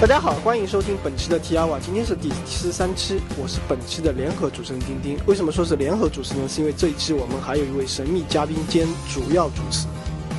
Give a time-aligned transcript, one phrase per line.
[0.00, 5.18] 大家好，欢迎收听本期的 T R 瓦，今天是第七十三期，我是本期的联合主持人丁丁。
[5.26, 6.48] 为什么说是联合主持呢？
[6.48, 9.86] 是因为这一期我们还有一位神秘嘉宾兼主要主持，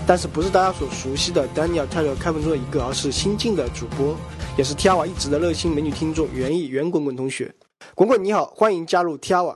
[0.08, 4.17] 但是不是大家所熟悉的 Daniel Taylor 开文中的一个，而是新晋的主播，
[4.58, 7.53] 也是 T R 瓦一直的热心美女听众袁艺袁滚滚同学。
[7.93, 9.56] 滚滚你好，欢迎加入 T R 瓦。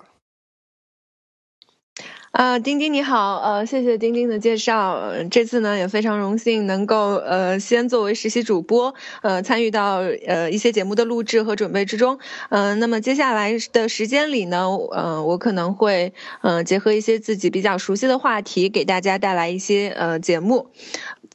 [2.35, 5.01] 啊，丁丁你好，呃，谢谢丁丁的介绍。
[5.31, 12.19] 这次呢也非常荣幸能够呃先作为实习主播，呃参与到呃一些节目的录制和准备之中。
[12.49, 20.67] 嗯，那么接下来的时间里呢，呃我可能会呃结合一些自己比较熟悉的话题，给大家带来一些呃节目。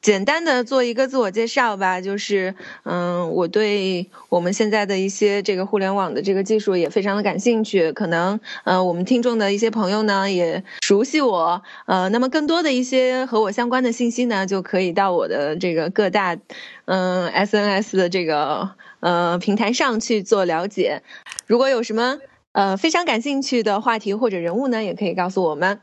[0.03, 2.55] 简单的做一个自我介绍吧，就是
[2.85, 7.93] 嗯，我对我们现在的一些这个互联网的这个技术也非常的感兴趣。
[7.93, 16.39] 可能呃，我们听众的一些朋友呢也熟悉我，呃，那么更多的一些和我相关的信息呢，就可以到我的这个各大
[16.87, 18.71] 嗯 SNS 的这个
[19.01, 21.03] 呃平台上去做了解。
[21.47, 22.19] 如果有什么
[22.53, 25.81] 呃非常感兴趣的话题或者人物呢，也可以告诉我们。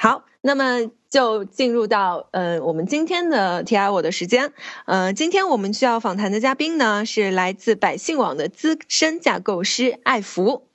[0.00, 0.90] 好，那么。
[1.10, 4.52] 就进入到呃我们今天的 T I 我的时间，
[4.84, 10.68] 呃今天我们需要访谈的嘉宾呢是来自百姓网的资深架构师艾福，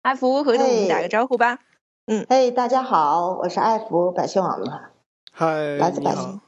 [0.00, 1.58] 艾福和我们打个招呼吧。
[2.06, 4.90] 嗯，嘿，大家好，我是艾福，百姓网的。
[5.32, 6.40] 嗨，来自百姓。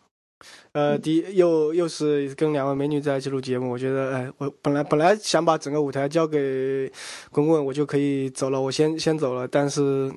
[0.72, 6.90] 呃，第又又是跟两位美女在一起录节目，我觉得哎，我本来本来想把整个舞台交给
[7.30, 10.10] 滚滚，我就可以走了，我先先走了，但是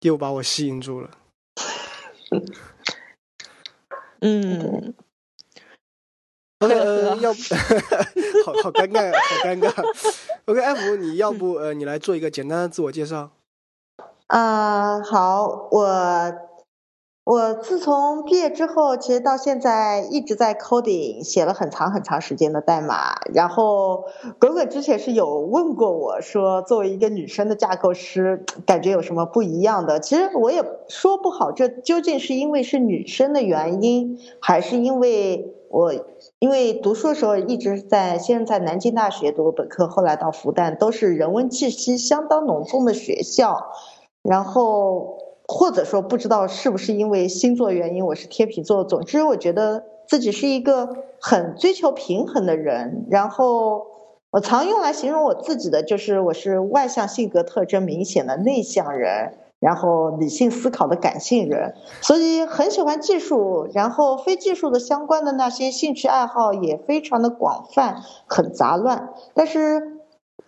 [0.00, 1.08] 又把我吸引住了。
[4.20, 4.94] 嗯
[6.60, 7.40] ，OK，呃， 要不，
[8.46, 9.72] 好好尴尬，好尴尬。
[10.44, 13.30] OK，F，你要不呃，你来做一个简单的自我介绍。
[14.28, 16.51] 啊，好，我。
[17.24, 23.14] 我自从毕业之后，其实到现在一直在 coding，写了很长很长时间的代码。
[23.32, 24.06] 然后，
[24.40, 30.00] 滚滚之前是有问过我说，作为一个女生的架构师，感觉有什么不一样的？
[30.00, 35.94] 其实我也说不好，这究竟是因为是女生的原因，还是因为我
[36.40, 43.70] 因为读书的时候一直在先在南京大学读本科，后来到复旦，都是人文气息相当浓重的学校，
[44.22, 45.18] 然后。
[45.46, 48.84] 或者说不知道是不是因为星座原因，我是天秤座。
[48.84, 50.88] 总之，我觉得自己是一个
[51.20, 53.06] 很追求平衡的人。
[53.10, 53.86] 然后，
[54.30, 69.10] 我常用来形容我自己的就是，我是外向性格特征明显的内向人，然后理性思考的感性人，所以很喜欢技术，然后非技术的相关的那些兴趣爱好也非常的广泛，很杂乱。
[69.34, 69.91] 但是。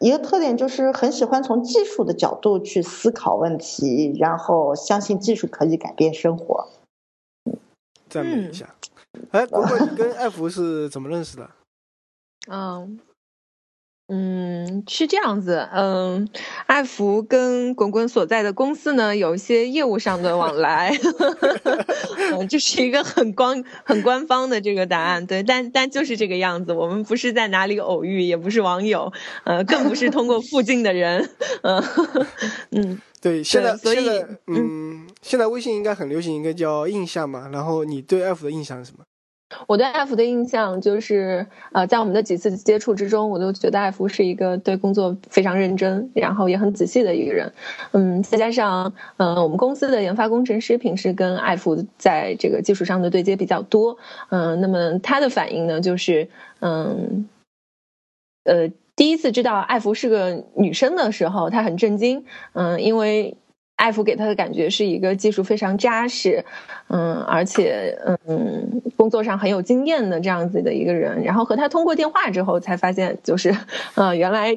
[0.04, 6.68] 一个特点就是很喜欢从技术的角度去思考问题，然后相信技术可以改变生活。
[8.10, 8.74] 赞美一下。
[9.30, 11.48] 哎，果果，你跟艾福是怎么认识的？
[12.50, 13.00] 嗯。
[14.06, 15.66] 嗯，是这样子。
[15.72, 16.28] 嗯，
[16.66, 20.94] 艾福跟滚滚所在的公司呢，有一些业务上的往来。
[22.32, 26.72] 嗯，这是一个很官很官方的这个答案，对，但但就是这个样子。
[26.74, 29.10] 我们不是在哪里偶遇，也不是网友，
[29.44, 31.30] 呃，更不是通过附近的人。
[31.62, 31.82] 嗯
[32.72, 34.06] 嗯， 对，现在所以
[34.48, 37.48] 嗯，现在微信应该很流行一个叫印象嘛。
[37.50, 39.04] 然后你对艾福的印象是什么？
[39.66, 47.52] 我对艾福的印象就是，呃，在我们的几次接触之中，我都觉得艾福是一个对工作非常认真，然后也很仔细的一个人。
[47.92, 53.96] 嗯，再加上，嗯，我们公司的研发工程师平时跟艾福在这个技术上的对接比较多。
[54.30, 56.28] 嗯，那么他的反应呢，就是，
[56.60, 57.28] 嗯，
[58.44, 62.24] 呃，第一次知道艾福是个女生的时候，他很震惊。
[62.54, 63.36] 嗯，因为。
[63.76, 66.44] 艾弗给他的感觉是一个技术非常扎实，
[66.88, 71.22] 嗯，而且嗯，工作上很有经验的这样子的一个人。
[71.24, 73.54] 然后和他通过电话之后，才发现就是，
[73.96, 74.56] 呃，原来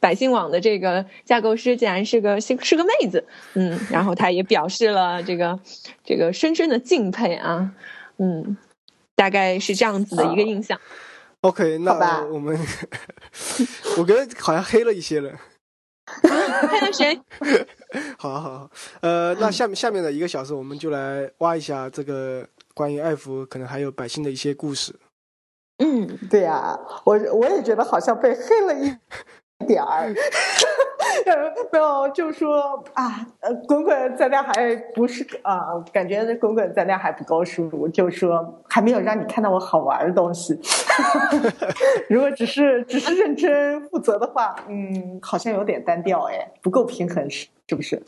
[0.00, 5.58] 百姓网的这个架构师竟然是个是是个妹子，嗯，然后他也表示了这个
[6.04, 7.70] 这个深深的敬佩啊，
[8.18, 8.56] 嗯，
[9.14, 10.78] 大概是这样子的一个印象。
[11.42, 12.58] OK，那我们
[13.96, 15.32] 我觉得好像黑了一些人。
[16.22, 17.20] 看看谁？
[18.16, 18.70] 好，好，好，
[19.00, 24.94] 呃，那下面下面的一个小时，我们就来挖一下这个关于爱福可能还有百姓的一些故事。
[25.78, 28.96] 嗯，对呀，我我也觉得好像被黑了一
[29.66, 30.12] 点儿。
[31.72, 35.58] 没有，就说啊，呃，滚滚咱俩还不是啊，
[35.92, 40.58] 感觉滚滚咱俩还不够熟，就说还没有让你看到我好玩的东西。
[42.08, 48.00] 如果只是只是认真负责的话，嗯，好像有点单调哎，不够平衡是是不是？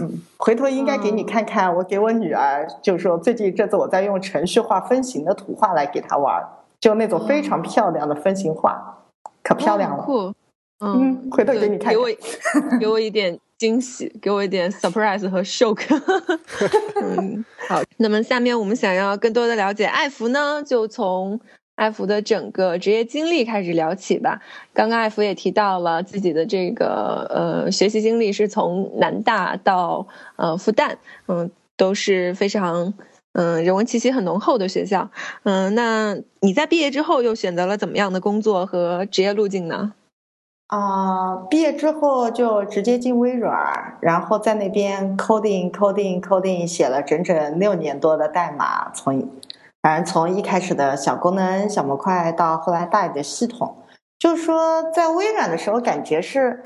[0.00, 6.46] 嗯，回头应该给你看看，我给我女儿，就是说最近这次我在用程序化分形的图画来给她玩。
[6.80, 8.98] 就那种非常漂亮的分形画，
[9.42, 10.04] 可漂亮了。
[10.04, 10.32] 酷，
[10.80, 11.92] 嗯，回头给你看。
[11.92, 12.08] 给我
[12.80, 15.80] 给我一点惊喜，给我一点 surprise 和 shock。
[17.02, 17.82] 嗯，好。
[17.96, 21.40] 那么下面我们想要更多的了解艾福呢，就从
[21.74, 24.40] 艾福的整个职业经历开始聊起吧。
[24.72, 30.96] 刚刚艾福也提到了自己的这个呃学习经历，是从南大到呃复旦，
[31.26, 32.94] 嗯，都是非常。
[33.34, 35.08] 嗯，人文气息很浓厚的学校。
[35.44, 39.92] 嗯，那你在毕业之后又选择了怎么样的工作和职业路径呢？
[40.68, 49.28] 啊，毕业之后就直接进微软，然后在那边 coding coding coding 写了整整六年多的代码，从
[49.82, 53.76] 反正从一开始的小功能小模块到后来大一点的系统，
[54.18, 56.62] 就是说在微软的时候感觉是。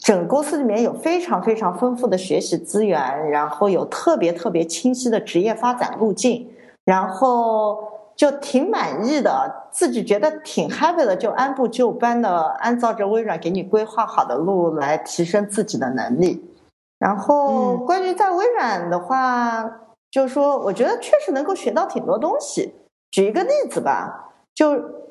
[0.00, 6.48] 整个公司里面有非常非常丰富的学习资源，然后有特别特别清晰的职业发展路径，
[6.86, 16.44] 然后就挺满意的，自己觉得挺 happy 的，就按部就班的按照着微软给你规划好的路来提升自己的能力。
[16.98, 19.62] 然后关于在微软的话，
[20.10, 22.74] 就是说我觉得确实能够学到挺多东西。
[23.10, 25.02] 举一个例子吧，就。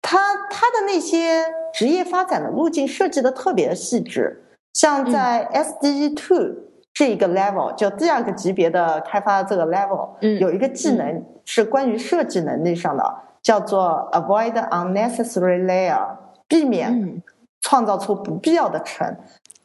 [0.00, 0.16] 他
[0.48, 1.44] 他的那些
[1.74, 6.54] 职业发展的路径设计的特别细致，像在 SDE Two
[6.98, 10.08] 这一个 level，就第二个级别的开发这个 level，
[10.40, 13.04] 有一个技能是关于设计能力上的，
[13.40, 16.04] 叫做 Avoid unnecessary layer，
[16.48, 17.22] 避免
[17.60, 19.16] 创造出不必要的层。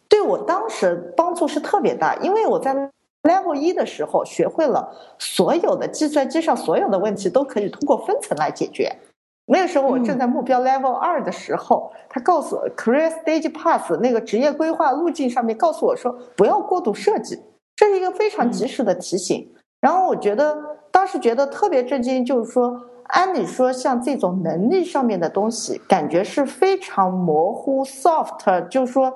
[0.07, 2.75] 对我当时帮助是特别大，因为我在
[3.23, 8.95] level 一的时候学会了所有的计算机上所有的问题都可以通过分层来解决。
[9.45, 17.39] 那个时候我正在目标 level 二的时候，他告诉我 career stage path 那个职业规划路径上面告诉我说不要过度设计，
[17.75, 19.53] 这是一个非常及时的提醒。
[19.81, 20.57] 然后我觉得
[20.91, 22.73] 当时觉得特别震惊，就是说
[23.07, 29.13] 按理说像这种能力上面的东西，感觉是非常模糊 soft，就是说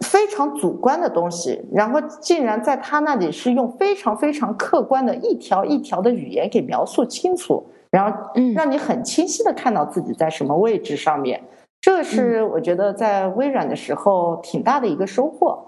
[0.00, 7.66] 非常主观的东西，然后竟然在他那里是用非常非常客观的一条一条的语言给描述清楚。
[7.90, 11.42] 然后，嗯，让你很清晰的看到自己在什么位置上面，
[11.80, 15.58] 这是我觉得在微软的时候挺大的一个收获。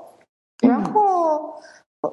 [0.63, 1.55] 然后，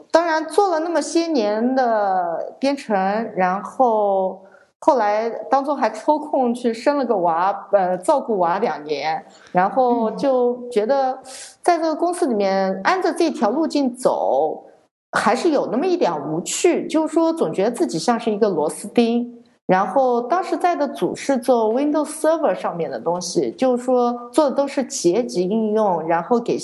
[0.10, 2.96] 当然做了那么些年的编程，
[3.36, 4.46] 然后
[4.79, 11.19] 后来当中还抽空去生了个娃，呃，照顾娃两年，然后就觉得
[11.62, 14.65] 在这个公司里面按着这条路径走，
[15.12, 19.33] 还是有那么一点无趣，就是说总觉得自己像是一个螺丝钉。
[19.65, 26.57] 然后当时在的组是做 Windows Server 上面的东西，就是说做的都是企业级应用，然后给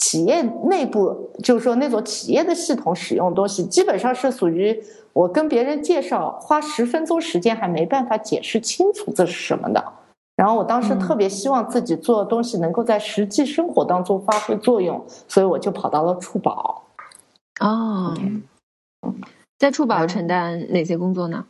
[0.00, 4.82] 企业内部，就是说那种企业的系统使用东西，基本上是属于
[5.12, 9.84] 我跟别人介绍，花十分钟时间还没办法解释清楚这是什么的。
[10.36, 16.82] 然后我当时特别希望自己做的东西能够在实际生活当中发挥作用，所以我就跑到了触宝。
[17.60, 18.16] 哦，
[19.58, 21.44] 在触宝承担哪些工作呢？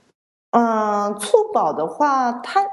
[0.51, 2.67] 嗯，触宝的话，它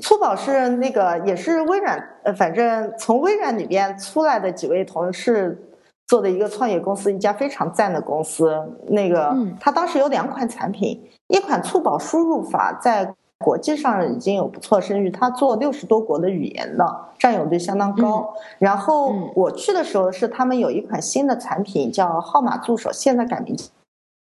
[0.00, 5.70] 粗宝是那个也是微软，呃，反正从微软里边出来的几位同事
[6.06, 8.54] 做的一个创业公司，一家非常赞的公司。
[8.88, 16.84] 那个他当时有两款产品，一款粗宝输入法在国际上已经有不错声誉，他做六十多国的语言的，
[17.18, 18.32] 占有率相当高。
[18.58, 23.56] 然后我去的时候是他们有一款新的产品叫号码助手，现在改名。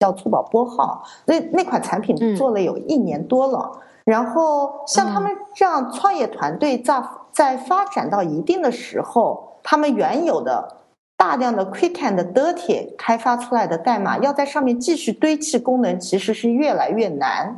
[0.00, 3.68] 叫粗宝拨号，那那款产品做了有一年多了。
[4.08, 10.76] 然后像他们这样创业团队在在发展到一定的时候，他们原有的
[11.14, 17.54] 大量的 quick and dirty 开发出来的代码，要在上面继续堆砌功能，其实是越来越难。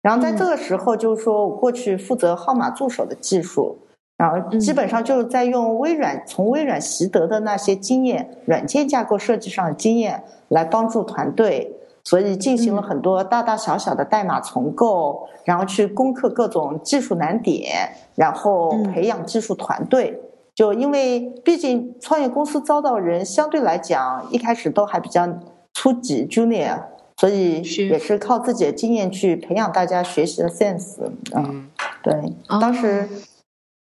[0.00, 3.76] 然后在这个时候，就是说我过去负责号码助手的技术。
[4.16, 11.76] 然后基本上就是在用微软从微软习得的那些经验，软件架构设计上的经验来帮助团队，
[12.08, 20.18] 所以进行了很多大大小小的代码重构，然后去攻克各种技术难点，然后培养技术团队。
[20.54, 25.28] 就因为毕竟创业公司招到人相对来讲一开始都还比较
[25.74, 26.80] 初级 junior，
[27.18, 27.60] 所以
[27.90, 30.96] 也是靠自己的经验去培养大家学习的 sense。
[31.34, 31.68] 嗯，
[32.02, 33.06] 对，当时。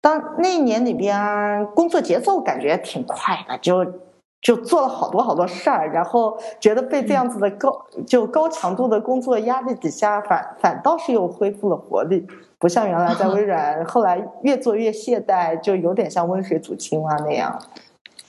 [0.04, 3.86] 当那一年里边工作节奏感觉挺快的，就
[4.42, 12.26] 就做了好多好多事儿，然后觉得被这样子的高就高强度的工作压力底下，反反倒是又恢复了活力，
[12.58, 17.56] 不像原来在微软，后来越做越懈怠，就有点像温水煮青蛙那样。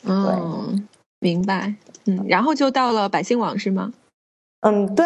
[0.06, 0.88] 嗯，
[1.20, 1.74] 明白。
[2.06, 3.92] 嗯，然后就到了百姓网是吗？
[4.62, 5.06] 嗯，对，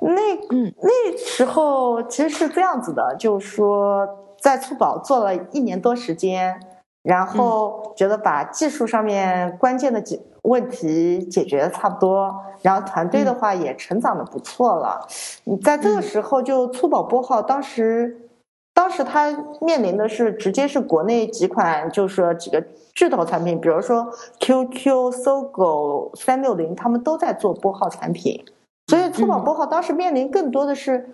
[0.00, 4.06] 那嗯那时候其实是这样子的，就是说
[4.40, 6.60] 在粗宝做了一年多时间，
[7.02, 15.06] 然后觉得把技术上面关键的几问题解决的差不多，然后团队的话也成长的不错了。
[15.44, 18.28] 你在这个时候就粗宝拨号，当时
[18.74, 22.62] 当时他面临的是直接是国内几款就是说几个
[22.94, 24.08] 巨头产品，比如说
[24.40, 28.44] QQ、搜狗、三六零，他们都在做拨号产品。
[28.88, 31.10] 所以，粗宝拨号当时面临更多的是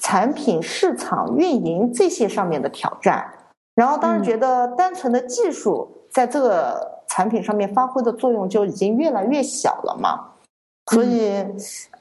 [0.00, 3.32] 产品、市场运营这些上面的挑战。
[3.74, 10.30] 然后，当时觉得单纯的技术在这个产品上面发挥的作用就已经越来越小了嘛。
[10.92, 11.44] 所以，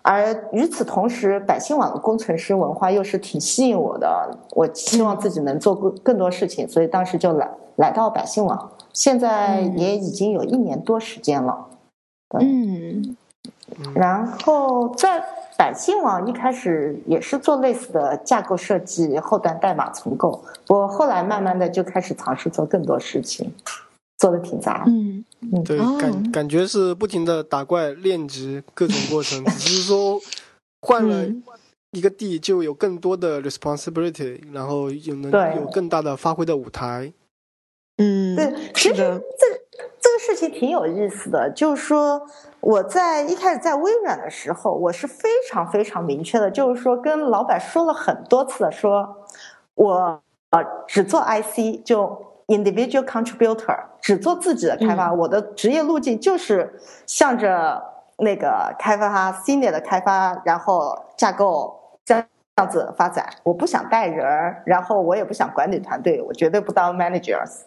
[0.01, 4.37] 而与此同时，百姓网的工程师文化又是挺吸引我的。
[4.51, 8.71] 我希望自己能做更更多事情，所以当时就来来到百姓网。
[8.91, 11.69] 现在也已经有一年多时间了。
[12.39, 13.15] 嗯。
[13.95, 15.23] 然后在
[15.57, 23.51] 百姓网一开始也是做类似的架构设计、后端代码重构，我后来慢慢的就开始尝试做更多事情，
[24.17, 24.83] 做的挺杂。
[24.87, 30.19] 嗯嗯，对，感感觉是不停的打怪练级各种过程，只是说
[30.81, 31.25] 换了
[31.91, 37.13] 一个地就有更多的 responsibility，然后有能有更大的发挥的舞台。
[37.97, 39.62] 嗯，对，其实这这个
[40.25, 42.21] 事情挺有意思的，就是说。
[42.65, 49.17] 我在一开始在微软的时候，我是非常非常明确的，就是说跟老板说了很多次的，说
[49.75, 52.07] 我呃只做 IC，就
[52.47, 57.83] individual contributor，只做自己的开发，我的职业路径就是向着
[58.19, 63.27] 那个开发 senior 的开发，然后架构这样子发展。
[63.43, 67.63] 我不想带人，然后我也不想管理团队，我绝对不当 managers。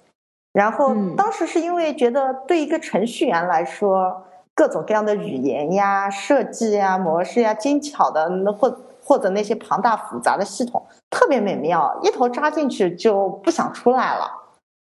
[0.57, 4.23] 然后当时是因为觉得对一个程序员来说。
[4.59, 14.33] 各种各样的语言呀、设计呀、模式呀，精巧的那或或者那些庞大复杂的系统，特别美妙，一头扎进去就不想出来了。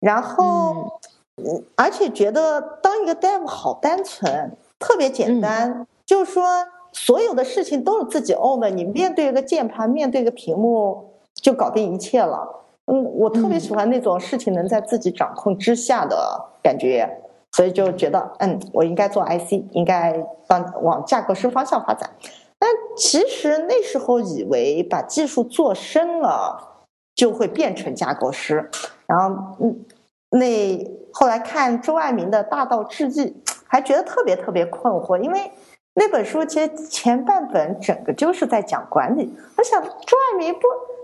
[0.02, 1.00] 然后，
[1.38, 6.44] 嗯，而且觉得当一个 dev 好单纯，特别简单，就是说
[6.92, 12.63] 所有的事情都是自己 own 的，你面对一个键盘，面对一个屏幕就搞定一切了。
[12.86, 17.20] 嗯，我特别喜欢那种事情能在自己掌控之下的感觉。
[17.56, 22.10] 所以就觉得，嗯，我应该做 IC，应该帮往架构师方向发展。
[22.58, 28.72] 但其实那时候以为把技术做深了，就会变成架构师。
[29.06, 29.86] 然后，嗯，
[30.32, 33.26] 那后来看周爱民的《大道至易》，
[33.68, 35.52] 还觉得特别特别困惑，因为
[35.94, 39.32] 那本书其实前半本整个就是在讲管理。
[39.58, 40.62] 我想，周爱民不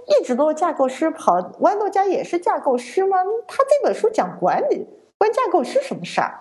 [0.10, 3.18] 一直都是架构师，跑豌豆荚也是架构师吗？
[3.48, 4.88] 他这本书讲管理。
[5.18, 6.40] 关架构师什么事儿？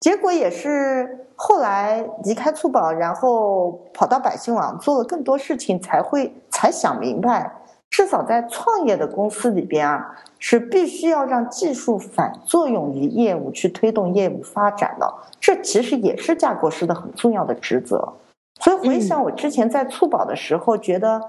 [0.00, 7.52] 结果也是后来离开粗宝，然后跑到百姓网做了更多事情，才会才想明白，
[7.90, 15.14] 至少在创业的公司里边啊，是必须要让技术反作用于业务，去推动业务发展的。
[15.40, 18.14] 这其实也是架构师的很重要的职责。
[18.60, 21.20] 所以回想我之前在粗宝的时候，觉得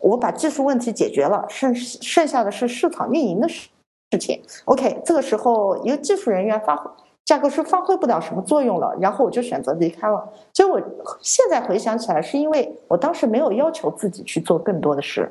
[0.00, 3.68] 我把技术问题解决了，剩剩下的是市场运营的事。
[4.10, 6.88] 事情，OK，这个时候一个技术人员发挥
[7.24, 10.32] 架构师发挥不了什么作用了，然后我就选择离开了。
[10.52, 10.80] 所以我
[11.20, 15.28] 现在回想起来，是因为我当时没有要求自己去做更多的事。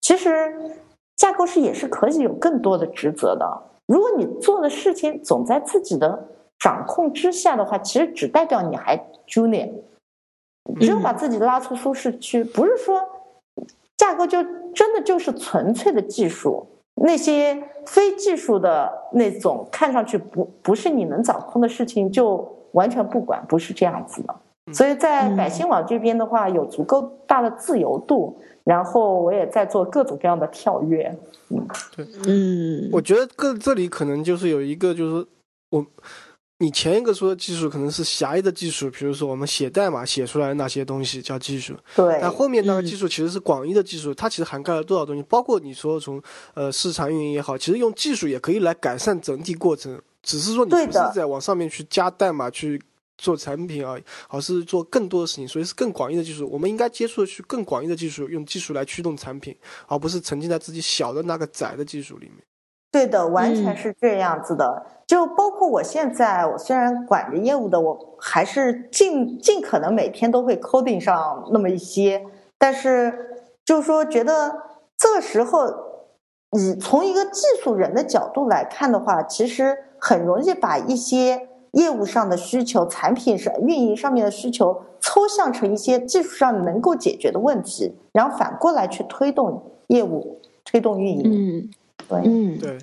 [0.00, 0.30] 其实
[1.16, 3.62] 架构师也是可以有更多的职责的。
[3.86, 6.26] 如果你做的事情总在自己的
[6.58, 8.96] 掌控之下的话，其实只代表你还
[9.26, 9.70] junior。
[10.80, 13.02] 只有把自己拉出舒适区，不是说
[13.96, 14.42] 架构就
[14.74, 16.66] 真的就是纯粹的技术。
[16.96, 24.34] 那些非技术的那种看上去不不是你能掌控的事情，就完全不管，不是这样子的。
[24.72, 31.12] 所以在百姓网这边的话，有足够大的自由度，然后我也在做各种各样的跳跃。
[31.50, 35.26] 嗯，对，嗯，我觉得各这里可能就是有一个，就是
[35.70, 35.84] 我。
[36.58, 41.74] 你前一个说的技术可能是狭义的技术，比如说我们写代码写出来那些东西叫技术。
[41.96, 42.18] 对。
[42.20, 45.22] 但后面那个技术其实是广义的技术，它其实涵盖了多少东西？
[45.24, 46.22] 包括你说从
[46.54, 52.80] 呃市场运营也好，其实用技术也可以来改善整体过程，只是说你不是在往上面去加代码去
[53.18, 56.48] 做产品而已，而是做更多的事情，所以是更广义的技术。
[56.48, 59.54] 我们应该接触的去更广义的技术，用技术来驱动产品，
[59.88, 62.44] 而不是沉浸在自己小的那个窄的技术里面。
[62.94, 64.86] 对的，完全是这样子的。
[65.04, 72.24] 就包括我现在，我虽然管着业务的，我还是尽尽可能每天都会 coding 上那么一些。
[72.56, 73.12] 但是，
[73.64, 74.54] 就是说，觉得
[74.96, 75.66] 这个时候，
[76.52, 91.22] 你从一个技术人的角度来看的话，其实很容易把一些业务上的需求、产品上运营上面的需求，抽象成一些技术上能够解决的问题，然后反过来去推动业务、推动运营。
[91.24, 91.70] 嗯，
[92.08, 92.78] 对，嗯，对。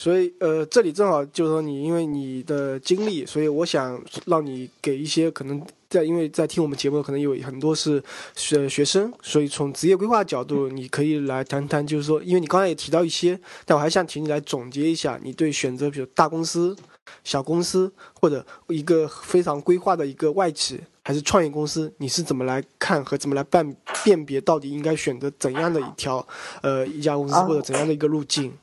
[0.00, 8.02] 所以，呃，这里正好就是说你因为你的经历，所以我想让你给一些可能在因为在听我们节目可能有很多是
[8.34, 16.76] 学学生，所以从职业规划角度，你可以来谈谈，就是说，因为你刚才也提到一些，但我还想请你来总结一下，你对选择比如大公司、
[17.22, 26.26] 小公司或者一个非常规划的一个外企还是创业公司，你是怎么来看和怎么来辨辨别到底应该选择怎样的一条
[26.62, 28.56] 呃一家公司或者怎样的一个路径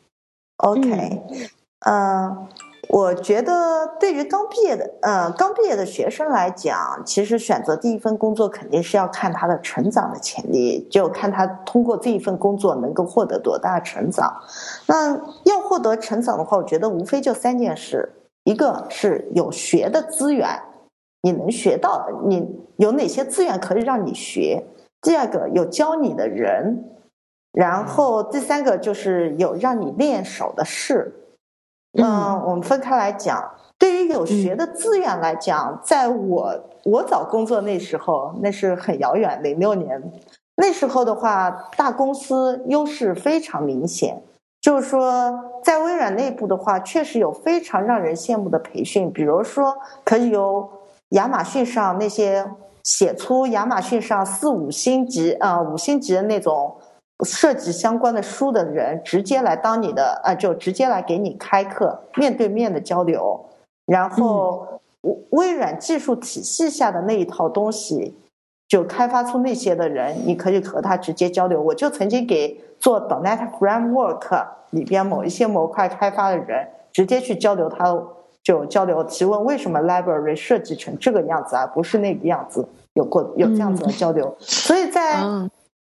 [0.58, 1.22] ？OK，
[1.86, 2.48] 嗯，
[2.90, 14.32] 我觉得对于刚毕业的呃刚毕业的学生来讲，其实选择第一份工作肯定是要看他的成长的潜力，就看他通过这一份工作能够获得多大成长。
[14.88, 15.16] 那
[15.46, 18.12] 要获得成长的话，我觉得无非就三件事：
[18.44, 20.62] 一个是有学的资源，
[21.22, 24.64] 你能学到，你有哪些资源可以让你学；
[25.02, 26.86] 第二个有教你的人。
[27.54, 31.14] 然后第三个就是有让你练手的事。
[32.02, 33.52] 嗯，我们分开来讲。
[33.78, 40.02] 对于有学的资源来讲，在我我找工作那时候，那是很遥远，零六年
[40.56, 44.24] 那时候的话，大公司优势非常明显。
[44.62, 45.34] 就是说，
[45.64, 50.70] 在微软内部的话，确实有非常让人羡慕的培训，比如说可以由
[51.10, 52.46] 亚马逊上那些
[52.84, 56.76] 写出亚马逊上四五星级啊、呃、五星级的那种。
[57.24, 63.46] 设计相关的书的人直接来当你的啊，就直接来给你开课，面对面的交流。
[63.86, 64.82] 然后
[65.30, 68.16] 微软技术体系下的那一套东西，
[68.72, 71.62] 就开发出那些的人，你可以和他直接交流。
[71.62, 77.94] 我就曾经给做 .NET Framework 里边某一些模块开发的人，直接去交流他，
[78.42, 84.34] 就交流提问为什么 library 设计成这个样子而不是那个样子，有过有这样子的交流。
[84.40, 85.22] 所以在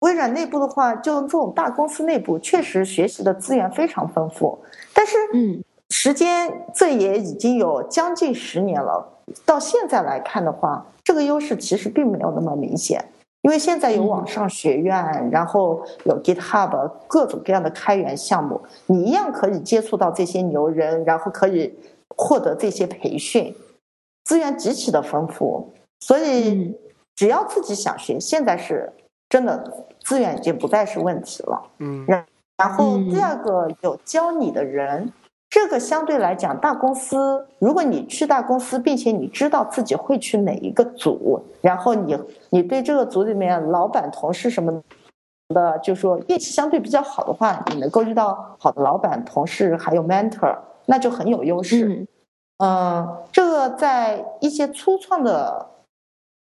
[0.00, 4.58] 微软内部的话，就这种大公司内部，确实学习的资源非常丰富。
[4.92, 9.14] 但是，嗯，时间这也已经有将近十年了。
[9.46, 13.02] 到现在来看的话，这个优势其实并没有那么明显，
[13.42, 21.72] 因为现在有网上学院，然后有 GitHub 各种各样的开源项目，你一样可以接触到这些牛人，然后可以
[22.16, 23.54] 获得这些培训，
[24.24, 25.72] 资源极其的丰富。
[26.00, 26.76] 所以，
[27.14, 28.92] 只要自己想学，现在是。
[29.28, 32.24] 真的资源已经不再是问题了，嗯，然
[32.58, 35.12] 然后第二个有教你的人，
[35.56, 42.14] 这个相对来讲，大公司如果你去大公司，并且你知道自己会去哪一个组，然后你
[42.50, 44.70] 你对这个组里面老板、同事什么
[45.48, 52.06] 的，就说运气相对比较好的话，你能够遇到好的老板、同事，还有 mentor，那就很有优势。
[52.58, 55.70] 嗯，这个在一些初创的。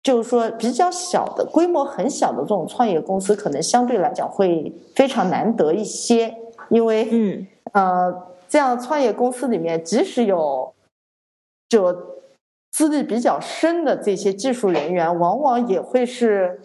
[0.03, 6.33] 就是说，比较小的规模很小的这种创业公司，可能相对来讲会非常难得一些，
[6.71, 8.23] 因为，嗯，呃，
[8.57, 10.73] 这样创业公司里面，即使有
[11.69, 11.95] 就
[12.73, 16.59] 资历比较深的这些技术人员，往往也会是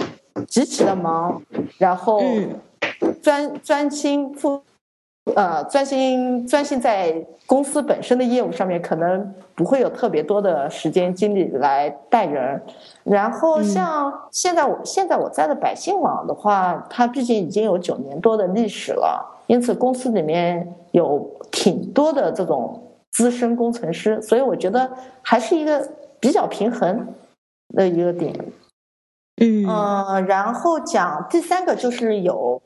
[0.48, 1.42] 极其的忙，
[1.78, 2.22] 然后
[3.22, 4.62] 专专心负。
[5.36, 12.60] 呃，专心专心在公司本身的业务上面，可能不会有特别多的时间精力来带人。
[13.04, 25.88] 然后像现在我现在我在的百姓网的话，它毕竟已经有九年多的历史了，因此公司里面有挺多的这种资深工程师，所以我觉得还是一个
[26.20, 27.14] 比较平衡
[27.76, 28.34] 的一个点。
[29.42, 32.62] 嗯呃，然后讲第三个就是有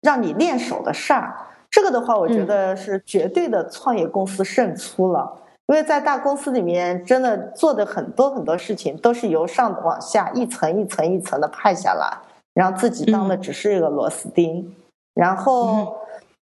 [0.00, 1.36] 让你练手的事儿。
[1.70, 12.18] 这个的话，我觉得是绝对的创业公司胜出了，因为在大公司里面，真的做的很多很多事情都是由上往下一层一层一层的派下来，
[12.54, 14.74] 然后自己当的只是一个螺丝钉。
[15.14, 15.96] 然后，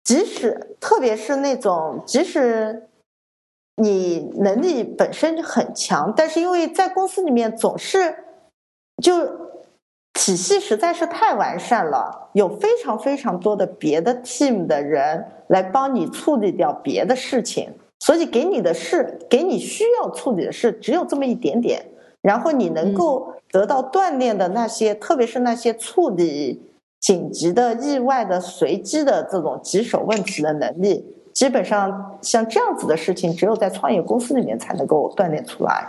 [0.04, 2.88] 即使特别是那种，即使
[3.76, 8.24] 你能力本身就很强，但是因为在公司里面总是
[9.02, 9.44] 就。
[10.16, 21.84] 体系实在是太完善了，有非常非常多的别的 team 的人来帮你处理掉别的事情，所以给你的事，给你需要处理的事只有这么一点点。
[22.22, 26.62] 然后你能够得到锻炼的那些，特别是那些处理
[27.04, 35.86] 紧急的、意外的、随机的这种棘手问题的能力，基本上像这样子的事情，只有在创业公司里面才能够锻炼出来。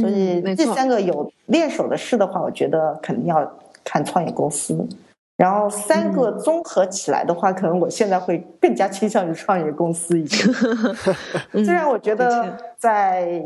[0.00, 3.52] 所以第三个有练手的事的话，我觉得肯定要
[3.84, 4.88] 看创业公司。
[5.36, 10.50] 然后三个综合起来的话，可能我现在会更加倾向于创业公司一些。
[11.52, 13.44] 虽然我觉得在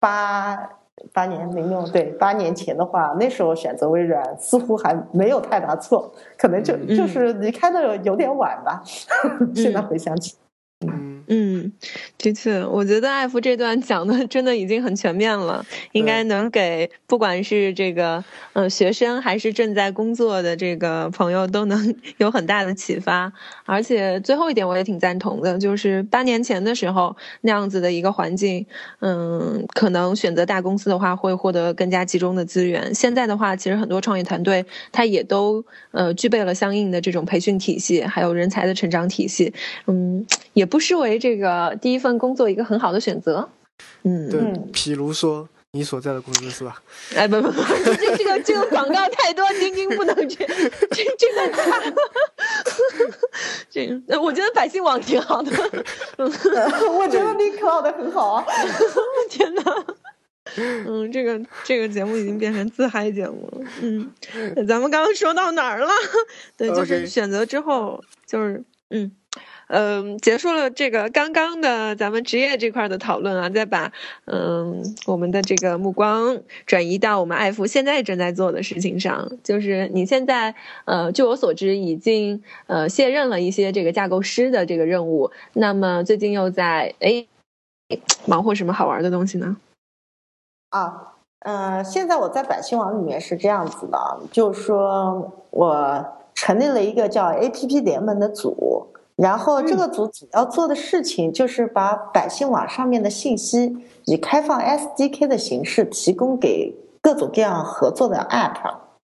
[0.00, 0.56] 八
[1.12, 8.82] 八年没用，对八年前的话，那时候选择微软似乎还没有太大错，可能就就是离开的有点晚吧。
[9.54, 10.36] 现在回想起。
[10.86, 11.13] 嗯，
[12.18, 18.22] 的确，我觉得艾弗这段讲的真的已经很全面了，应该能给不管是这个
[18.52, 23.32] 呃学生还是正在工作的这个朋友都能 有很大的启发。
[23.64, 28.66] 而且最后一点我也挺赞同的，就是八年前的时候那样子的一个环境，
[29.00, 32.94] 嗯，可能选择大公司的话会获得更加集中的资源。
[32.94, 39.52] 现在的话，其实很多创业团队他也都呃具备了相应的这种培训体系，还有人才的成长体系，
[39.86, 41.14] 嗯，也不失为。
[41.24, 43.48] 这个第一份工作一个很好的选择，
[44.02, 44.40] 嗯，对，
[44.72, 46.80] 比如说你所在的公司是吧？
[47.16, 47.62] 哎，不不不，
[47.96, 50.46] 这这个这个广告太多，钉钉不能这这
[51.18, 51.94] 这个，
[53.70, 55.50] 这个我觉得百姓网挺好的，
[56.18, 58.44] 我觉得你考的很好啊！
[59.28, 59.62] 天哪，
[60.56, 64.12] 嗯，这个这个节目已经变成自嗨节目了，嗯，
[64.68, 65.90] 咱们刚刚说到哪儿了？
[66.56, 69.10] 对，就是选择之后，就是嗯。
[69.68, 73.92] 嗯，结束了这个刚刚的咱们职业这块的讨论啊，再把
[74.26, 79.30] 嗯我们的这个目光转移到我们爱福现在正在做的事情上。
[79.42, 85.30] 就是你现在呃，据我所知，已经呃卸任了一些这个架构师的这个任务。
[85.54, 87.26] 那么最近又在哎
[88.26, 89.56] 忙活什么好玩的东西呢？
[90.70, 93.98] 啊，呃，现在我在百姓网里面是这样子的，
[94.30, 98.88] 就是说我成立了一个叫 APP 联盟的组。
[99.16, 108.56] 然后这个组主要做的事情就是把百姓网上面的信息以开放 SDK 的形式提供给各种各样合作的 App、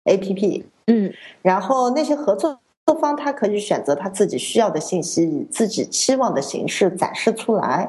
[0.06, 0.64] APP。
[0.88, 2.58] 嗯，然后那些合作
[3.00, 7.88] 方他可以选择他自己需要的信息，以自己期望的形式展示出来。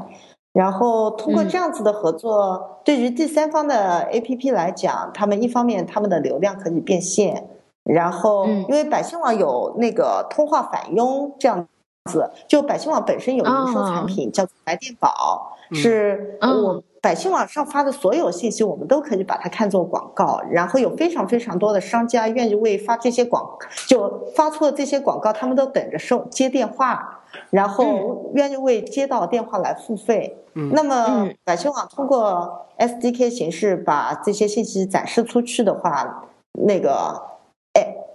[0.54, 7.48] 然后通过这样子的合作，对于第三方的 APP 来讲，他们一方面他们的流量可以变现，
[7.84, 11.68] 然后因为百姓网有那个通话返佣这样。
[12.10, 20.42] 子就百姓网本身有营收产品叫做来电宝，是我百姓网上发的所有信息，我们都可以把它看作广告。
[20.50, 23.48] 然后有非常非常多的商家愿意为发这些广，
[23.88, 30.38] 就发出的这些广告，他们都等着收接电话，然后愿意为接到电话来付费。
[30.54, 36.24] 那么百姓网通过 SDK 形式把这些信息展示出去的话，
[36.66, 37.31] 那个。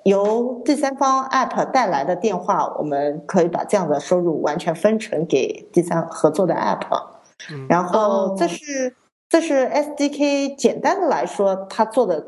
[0.06, 6.86] 由第三方 App 带来的电话，我们可以把这样的收入完全分成给第三合作的 App，
[7.68, 8.94] 然后这是
[9.28, 12.24] 这是 SDK 简单的来说，它做的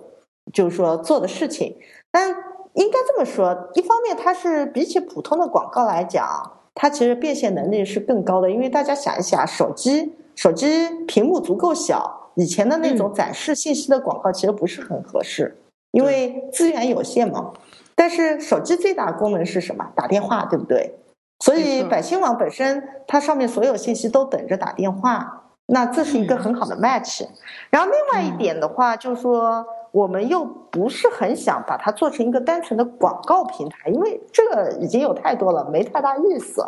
[0.52, 1.76] 就是说做的事情。
[2.10, 2.34] 但
[2.74, 6.26] 应该这么说，一方面它是比起普通的广告来讲，
[6.74, 10.66] 它其实变现能力是更高的，因为大家想一想，手机手机
[11.06, 15.56] 屏幕足够小，以前的那种展示信息的广告其实不是很合适。
[15.92, 17.50] 因为资源有限嘛，
[17.98, 19.84] 但是手机最大功能是什么？
[19.96, 21.00] 打电话，对不对？
[21.40, 27.26] 所以百姓网本身它上面所有信息都等着打电话，那这是一个很好的 match。
[27.70, 36.64] 然后另外一点的话，就是说我们又不是很想把它做成一个单纯的广告平台，因为这个已经有太多了，没太大意思。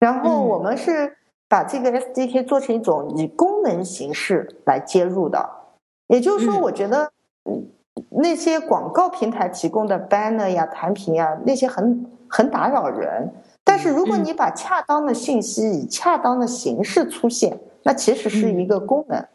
[0.00, 1.14] 然后我们是
[1.46, 5.46] 把这个 SDK 做成一种以功能形式来接入的，
[6.06, 7.12] 也就是说，我觉得
[7.44, 7.68] 嗯。
[8.10, 13.32] 那些广告平台提供的 banner 呀、弹屏呀，那些很很打扰人。
[13.62, 19.26] 但是如果你把恰当的信息以恰当的形式出现，那其实是一个功能。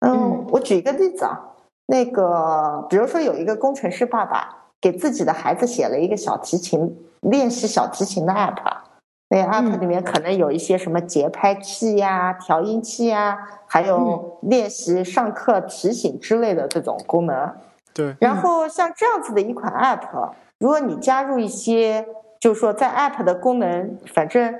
[0.00, 1.40] 嗯，我举一个例子啊，
[1.86, 4.48] 那个比如说有一个工程师爸爸
[4.80, 8.56] 给自己的孩子写了一个小提琴练习小提琴的 app，
[9.28, 17.54] 那 app 里面可能有一些什么节拍器呀、调音器呀，还有练习上课提醒之类的这种功能。
[17.94, 22.04] 对，然后像这样子的一款 App，如果你加入一些，
[22.40, 24.52] 就是说在 App 的功能，反正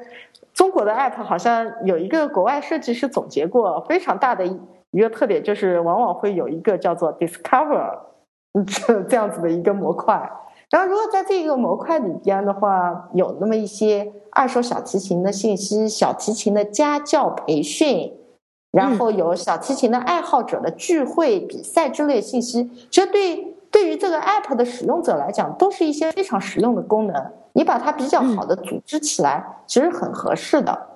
[0.52, 4.46] 中国的 App 好像有一个国外设计师总结过，非常大的
[4.92, 7.98] 一个特点就是往往会有一个叫做 Discover
[8.86, 10.30] 这这样子的一个模块。
[10.70, 18.12] 然后如果在这个模块里边的话，有那么一些二手小提琴的信息、小提琴的家教培训。
[18.74, 27.32] 然后有小提琴的爱好者的聚会、比赛之类信息，其实对对于这个 app 的使用者来讲，都是一些非常实用的功能。
[27.52, 30.88] 你把它比较好的组织起来，其实很合适的。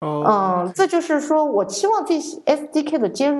[0.00, 3.30] 嗯，这就是说我期望这些 SDK 的接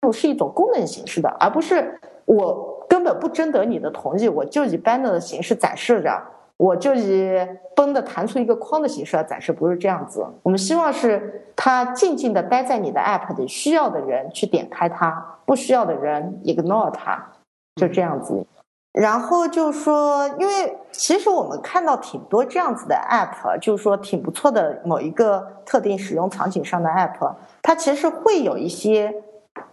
[0.00, 6.22] 入是一种功能形式的，而不是我根本不征得你的同意，我就以 banner 的形式展示着，
[6.60, 7.34] 我就以
[7.74, 10.22] 崩的弹出一个框的形式来展示，不是这样子。
[10.42, 17.32] 我们希望是它静静的待在你的 app 里，需要的人去点开它，不需要的人 ignore 它，
[17.76, 18.46] 就这样子。
[18.92, 29.14] 然后就说，因为其实我们看到挺多这样子的 app，就是说挺不错的某一个特定使用场景上的 app，它其实会有一些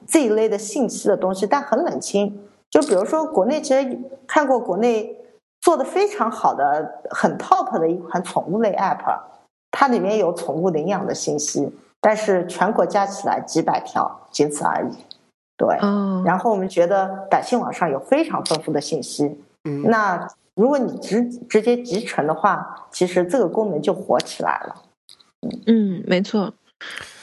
[0.08, 2.40] 这一类的信息的东西，但很冷清。
[2.70, 5.17] 就比如说国内其实看过国内
[5.68, 9.20] 做的非常好的、很 top 的一款宠物类 app，
[9.70, 14.96] 它里面有宠物领养的信息，但是全国加起来几百条，仅此而已。
[15.58, 15.68] 对，
[16.24, 19.26] 然后我们觉得百姓网上有非常丰富的信息，
[19.66, 20.26] 嗯，那
[20.56, 24.76] 如果你直直接集成的话，其实这个功能就火起来了。
[25.66, 26.54] 嗯，没错，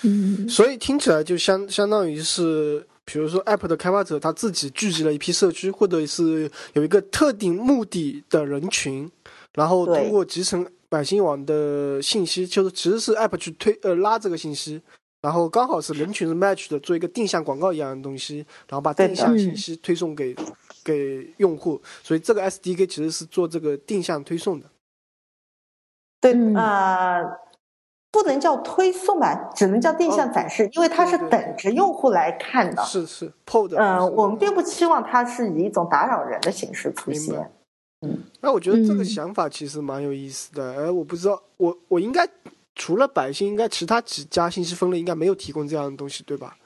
[0.02, 9.10] 嗯，所以听起来就相相当于是，比如说 App 的开发者他自己聚集了一批社区，或者是有一个特定目的的人群，
[9.54, 14.80] 然后通过集成百姓网的信息，就是其实是 App 去推呃拉这个信息。
[15.20, 20.36] 然后刚好是人群是 match 的，做一个定向广告一样的东西，然后把定向信息推送给
[20.84, 24.70] 给用户，所以这个 SDK 其实是做这个定向推送的。
[26.20, 27.22] 对啊，
[28.14, 32.82] 不能叫推送吧，只能叫定向展示，因为它是等着用户来看的。
[32.84, 33.76] 是是，POD。
[33.76, 37.50] 嗯，我们并不期望它是以一种打扰人的形式出现。
[38.02, 40.74] 嗯，那我觉得这个想法其实蛮有意思的。
[40.74, 42.26] 哎，我不知道，我我应该。
[42.76, 46.56] 除了百姓，应该其他几家信息分类应该没有提供这样的东西，对吧？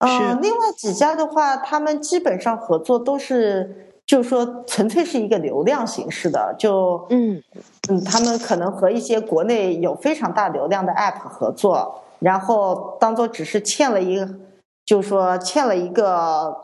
[0.00, 7.42] 嗯，另外几家的话，他们基本上合作都是，就是说纯粹是一个流量形式的，就嗯
[7.90, 14.26] 嗯，他们可能和一些国内有非常大流量的 app 合作，然后当做只是欠了一个，
[14.86, 16.56] 就是说欠了一个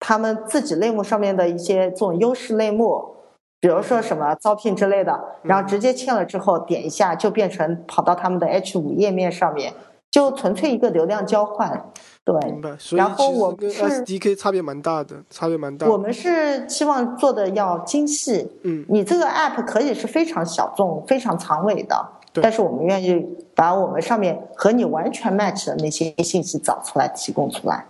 [0.00, 3.14] 他们自己类目上面的一些这种优势类目。
[3.60, 9.72] 比如说什么招聘之类的，然后直接欠了之后点一下就变成跑到他们的 H 五页面上面，
[10.10, 11.90] 就纯粹一个流量交换。
[12.28, 12.76] 对，明白。
[12.90, 15.88] 然后我们是 SDK 差别蛮大的，差别蛮大。
[15.88, 18.46] 我们是希望做的要精细。
[18.64, 27.86] 嗯，你这个 App 可以是非常小众、非常长尾的，但是我们愿意把我们上面和你完全 match 的那些信息找出来提供出来。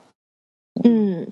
[0.84, 1.26] 嗯。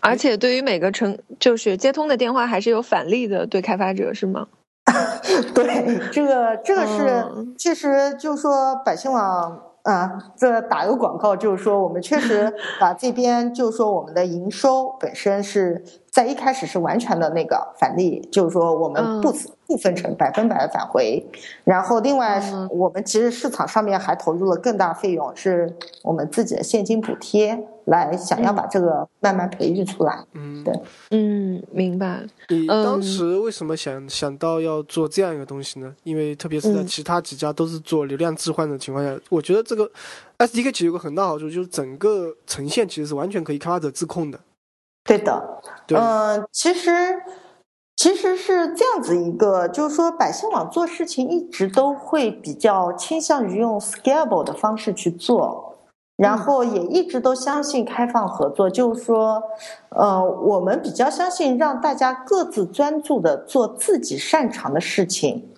[0.00, 4.48] 而且对于每个城，就是接通的电话还是有返利的，对开发者是吗？
[5.54, 7.24] 对，这个这个是，
[7.56, 19.32] 其实就是说百姓网啊，这打个广告，就是说我们确实把这边就是说我们的营收本身是在一开始是完全的那个返利，就是说我们不
[19.66, 21.24] 不分成百分百的返回，
[21.64, 27.58] 然后另外我们其实市场上面还投入了更大费用，是我们自己的现金补贴。
[27.86, 30.72] 来想要把这个慢慢培育出来，嗯，对，
[31.10, 32.20] 嗯，明白。
[32.48, 35.92] 你当时为什么想想到要做这样一个东西呢？
[36.04, 39.90] 因为特别是在其他几家都是做流量置换的情况下，我觉得这个
[40.38, 44.38] SDK 其实有个很大好处，就是整个呈现其实是完全可以开发者自控的。
[45.10, 47.20] 对的，嗯，其实
[47.96, 55.66] 其实是这样子一个，就是说百姓网做事情一直都会比较倾向于用 scalable 的方式去做。
[56.16, 59.42] 然后也一直都相信开放合作，就是说，
[59.88, 65.48] 呃，我们比较相信让大家各自专注的做自己擅长的事情，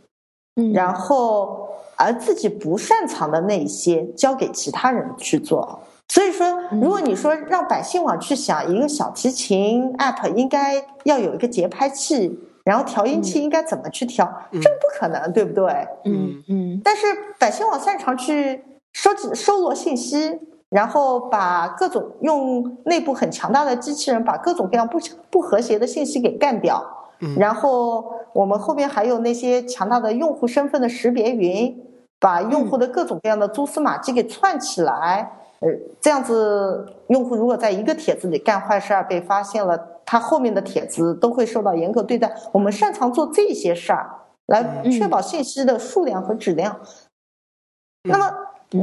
[0.54, 5.80] 嗯，然后而自己不擅长的那些交给其他人去做。
[6.12, 15.88] 所以说，如果你说让百姓网去想一个小提琴 app 应该要有一个节拍器，然后调音器应该怎么去调，这不可能，对不对？
[16.05, 16.81] 嗯嗯。
[16.85, 17.07] 但是
[17.38, 20.38] 百姓网擅长去收集、收罗信息。
[20.68, 24.98] 然后把各种用内部很强大的机器人把各种各样不
[25.31, 26.83] 不和谐的信息给干掉，
[27.37, 31.79] 然后我们后面还有那些强大的用户身份的识别云，
[32.18, 35.31] 把用户的各种各样的蛛丝马迹给串起来，
[35.62, 35.68] 呃，
[36.01, 42.35] 这样子用户如果在一个帖子里干坏事儿被发现了，他后面的帖子都会受到严格对待。
[42.53, 44.11] 我们擅长做这些事儿，
[44.46, 46.81] 来确保信息的数量和质量。
[48.03, 48.37] 那么。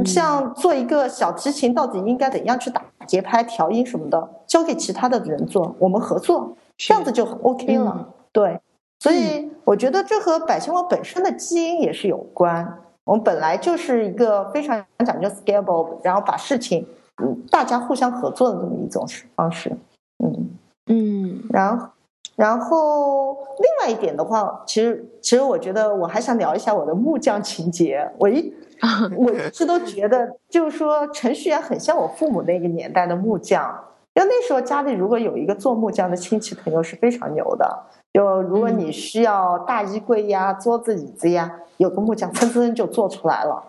[0.05, 8.07] 像做一个小提琴，到底应该怎样去打节拍、调音什么的，交给其他的人做，我们合作，这样子就 OK 了。
[8.31, 8.61] 对，
[8.99, 12.81] 所以我觉得这和百姓网本身的基因也是有关。
[13.09, 16.85] 我们本来就是一个非常讲究 scalable，然后把事情
[17.23, 19.03] 嗯大家互相合作的这么一种
[19.35, 19.75] 方式。
[20.23, 20.49] 嗯
[20.85, 21.87] 嗯，然后
[22.35, 28.07] 然后另外一点的话，其实其实我觉得我还想聊一下我的木匠情节。
[28.19, 28.53] 我一
[29.17, 33.75] 我一直都觉得，就是说程序员很像我父母那个年代的木匠，
[34.19, 37.85] 就那时候家里如果有一个做木匠的亲戚朋友是非常牛的。
[38.11, 43.63] 就如果你需要大衣柜呀、桌子椅子呀，有个木匠蹭蹭就做出来了。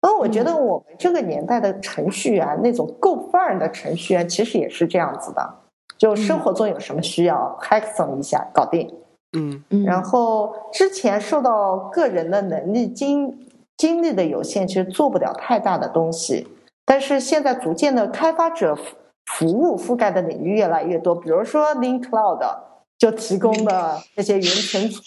[0.00, 5.54] 那我觉得我们这个年代的程序员，那种够范儿的程序员，其实也是这样子的。
[5.96, 8.92] 就生活中有什么需要，hackathon 一下搞定。
[9.38, 16.48] 嗯，然后之前受到个人的能力、精精力的有限，其实做不了太大的东西。
[16.84, 18.76] 但是现在逐渐的，开发者
[19.38, 22.40] 服务覆盖的领域越来越多，比如说 Link Cloud。
[22.98, 25.00] 就提供的那些云存储、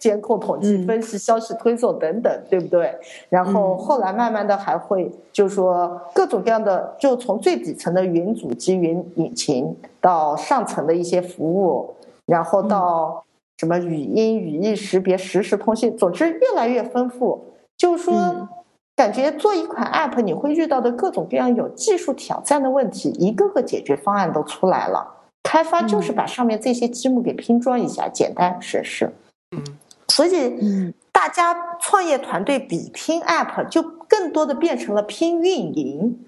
[0.00, 2.92] 监控、统计、分析、消息推送等等，对不对？
[3.28, 13.22] 然后后来慢慢的还会，就是说各种各样的，就从最底层的云主机、云引擎，到上层的一些服务，然后到
[13.58, 17.44] 什么语音、语义识别、实时通信，总之越来越丰富。
[17.76, 18.48] 就是说，
[18.96, 25.12] 感觉做一款 App，你会遇到的各种各样有技术挑战的问题，一个个解决方案都出来了。
[25.42, 29.12] 开发就是把上面这些积木给拼装一下，简单省事。
[29.54, 29.62] 嗯，
[30.08, 36.24] 所以大家创业团队比拼 App，就更多的变成了拼运营，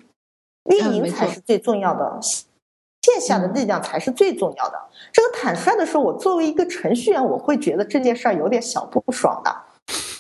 [0.71, 4.79] 运营才是最重要的，线下的力量才是最重要的。
[5.11, 9.51] 这个坦率的说，我作为一个程序员，我会觉得这件事儿有点小不爽的。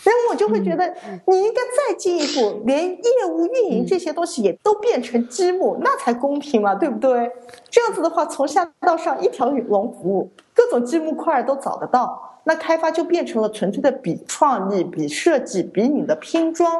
[0.08, 0.94] 然后我就会觉得，
[1.26, 7.30] 你应该再进一步，连业务运营这些东西也都变成积木，那才公平嘛，对不对？
[7.68, 16.72] 这样子的话，从下到上一条龙服务，各种积木块都找得到，那开发就变成了纯粹的比创意、比设计、比你的拼装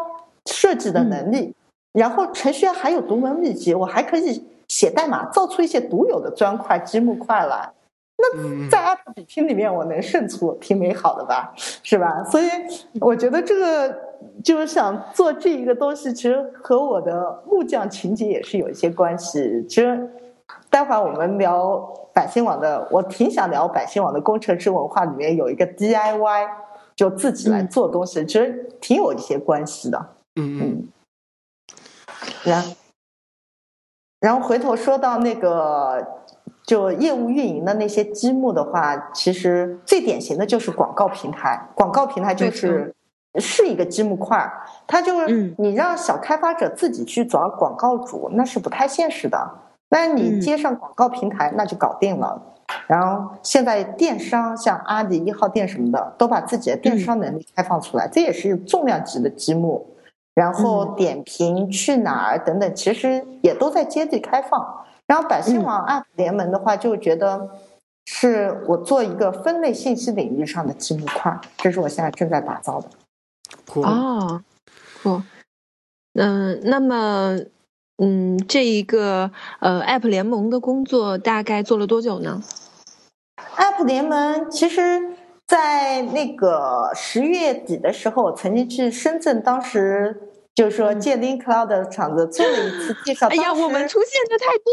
[0.46, 1.54] 设计的能力。
[1.92, 7.70] 然后程序员还有独门秘籍，我还可以写代码造出一些独有的砖块、积木块来。
[8.20, 11.54] 那在 App 比拼里面，我能胜出，挺美好的吧，
[11.84, 12.24] 是吧？
[12.24, 12.46] 所以
[13.00, 13.96] 我觉得这个
[14.42, 19.64] 就是想做这一个东西，其实和我的木匠情节也是有一些关系。
[19.68, 20.10] 其实
[20.68, 21.78] 待会儿我们聊
[22.12, 26.48] 百姓网的，我挺想聊百姓网的工程师文化里面有一个 DIY，
[26.96, 30.06] 就自己来做东西，其实挺有一些关系的。
[30.34, 30.88] 嗯嗯。
[32.42, 32.64] 然
[34.18, 36.18] 然后回头说到那个。
[36.68, 41.58] 就业务运营的那些积木的话，其实最典型的就是广告平台。
[41.74, 42.94] 广告平台就是
[43.40, 44.52] 是一个积木块儿，
[44.86, 49.50] 它就是你让小开发者自己去找广告主，那是不太现实的。
[49.88, 52.38] 那你接上广告平台，那就搞定了。
[52.86, 59.94] 然后现在电商像阿里一号店什么的，都把自己的电商能力开放出来，这也是重量级的积木。
[60.34, 64.84] 然后点评、去哪儿等等，其实也都在接地开放。
[65.08, 67.48] 然后百姓网 App 联盟的话，就觉得
[68.04, 72.88] 是我做一个分类信息领域上的积木块，这是我现在正在打造的。
[73.74, 74.42] 哦，
[75.04, 75.22] 哦，
[76.12, 77.38] 嗯，那么，
[77.96, 82.42] 嗯，这一个呃 App 联盟的工作大概做了多久呢
[83.56, 85.16] ？App 联盟其实，
[85.46, 90.20] 在那个十月底的时候，我曾经去深圳，当时。
[90.58, 93.28] 就是说，建 Link Cloud 的场子做了一次介绍。
[93.30, 94.72] 哎呀，我们出现的太多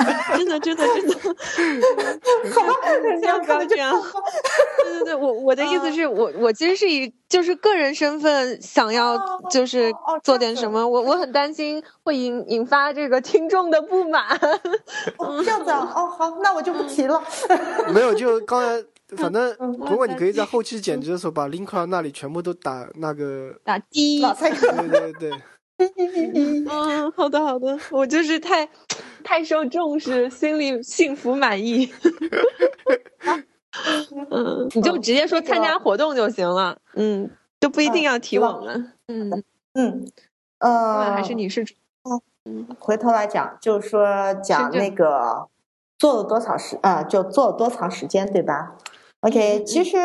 [0.00, 1.14] 了， 真的，真的，真的。
[2.50, 2.72] 好吧，
[3.20, 3.92] 不要不要这样。
[4.84, 9.18] 对对对，我我的意思是我我其实是以就是个人身份想要
[9.50, 9.92] 就是
[10.24, 14.38] 做点什么，我我很担心会引引发这个听众的不满。
[15.44, 15.92] 这样子啊？
[15.94, 17.22] 哦，好，那我就不提了。
[17.92, 18.82] 没有，就刚才。
[19.16, 25.32] 反正，不过你可以在后期剪辑的时候把 link 那里全部都打那个打低， 对对对。
[25.82, 28.68] 嗯，好的好的，我就是太
[29.24, 31.90] 太受重视，心里幸福满意。
[34.30, 38.92] 嗯，你就直接说参加活动就行了，嗯，就不一定要提我们。
[39.08, 40.06] 嗯嗯，
[40.58, 41.64] 呃，还是你是
[42.44, 45.48] 嗯，回头来讲，就是说讲那个
[45.98, 48.76] 做了多少时啊，就做了多长时间，对吧
[49.22, 49.96] ？OK，其实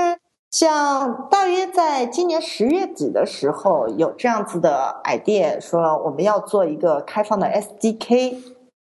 [0.52, 8.38] 像大约在今年十月底的时候，有这样子的 idea，说我们要做一个开放的 SDK，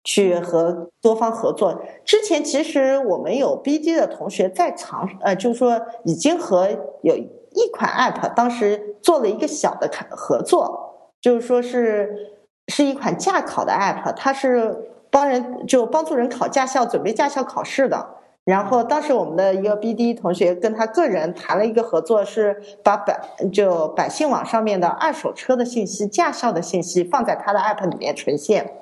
[0.03, 1.81] 去和多方合作。
[2.05, 6.69] 之前其实我们有 BD 的同学在尝，呃，就是说已经和
[7.01, 12.33] 有一款 App，当时做了一个小的合作，就是说是
[12.69, 18.07] 是一款驾考的 App，它是帮人就帮助人考驾校、准备驾校考试的。
[18.45, 23.17] 然后当时我们的一个 BD 同学跟他个人谈了一个合作，是把百
[23.53, 28.79] 就百姓网上面的二手车的信息、驾校的信息放在他的 App 里面呈现。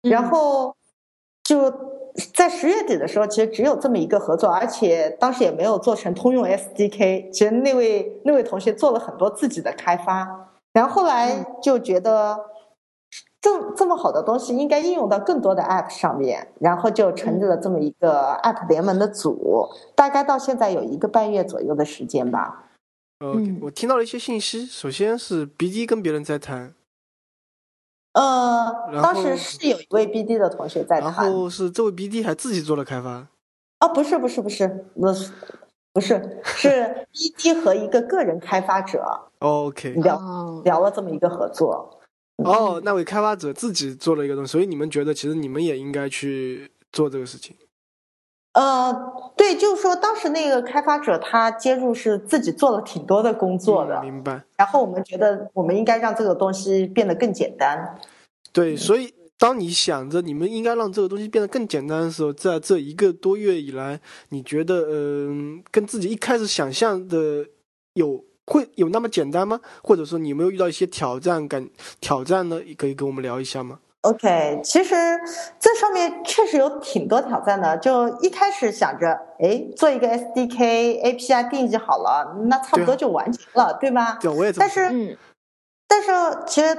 [0.00, 0.74] 然后
[1.44, 1.70] 就
[2.34, 7.30] 在十月底的时候，其实只有这么一个合作，而且当时也没有做成通用 SDK。
[7.30, 12.55] 其实那位那位同学做了很多自己的开发，然后后来就觉得。
[13.46, 22.64] 这这么好的东西应该应用到更多的 App 上面，然后就成立了这么一个 App 联盟的组，大概到现在有一个半月左右的时间吧。
[23.20, 23.60] 呃，嗯。
[23.62, 26.74] 我听到了一些信息，首先是 BD 跟别人在谈，
[28.14, 31.04] 呃，当时是有一位 BD 的同学在谈。
[31.04, 33.28] 然谈，后是这位 BD 还自己做了开发。
[33.78, 35.30] 啊，不是不是不是，那是
[35.92, 39.04] 不是是 BD 和一个个人开发者
[39.38, 40.62] OK，聊哦。
[40.64, 41.95] 聊了这么一个合作。
[42.44, 47.56] 哦，那位开发者自己做了一个东西，所以你们觉得其实你们也应该去做这个事情。
[48.52, 54.42] 呃，对，就是说当时那个开发者他接入是自己做了挺多的工作的，嗯明白。
[54.56, 57.98] 然后我们觉得我们应该让这个东西变得更简单。
[58.52, 67.46] 对，所以当你想着你们应该让这个东西变得更简单的时候，在这一个多月以来，你觉得嗯、跟自己一开始想象的
[67.92, 69.60] 有会有那么简单吗？
[69.82, 71.68] 或者说你有没有遇到一些挑战感
[72.00, 72.60] 挑战呢？
[72.78, 74.94] 可以跟我们聊一下吗？OK，其实
[75.58, 77.76] 这上面确实有挺多挑战的。
[77.78, 79.08] 就一开始想着，
[79.40, 84.18] 哎，做一个 SDK API 定义好了，那差不多就完成了，对吧？
[84.20, 85.16] 对，我也但是，嗯
[85.88, 86.10] 但是
[86.46, 86.74] 其实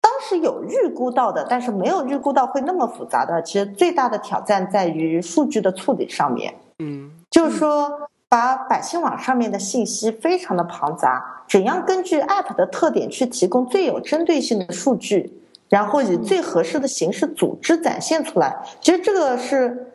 [0.00, 3.42] 当时有预估到的，但是没有预估到会那么复杂的。
[3.42, 6.54] 其实最大的挑战在于数据的处理上面。
[6.78, 15.32] 嗯就是说，把百姓网上面的信息非常的庞杂，怎样根据 App 的特点去提供最有针对性的数据，
[15.68, 18.56] 然后以最合适的形式组织展现出来。
[18.80, 19.92] 其实这个是。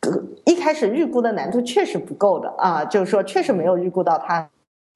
[0.00, 0.10] 呃
[0.44, 4.46] 一开始预估的难度确实不够的啊，就是说确实没有预估到它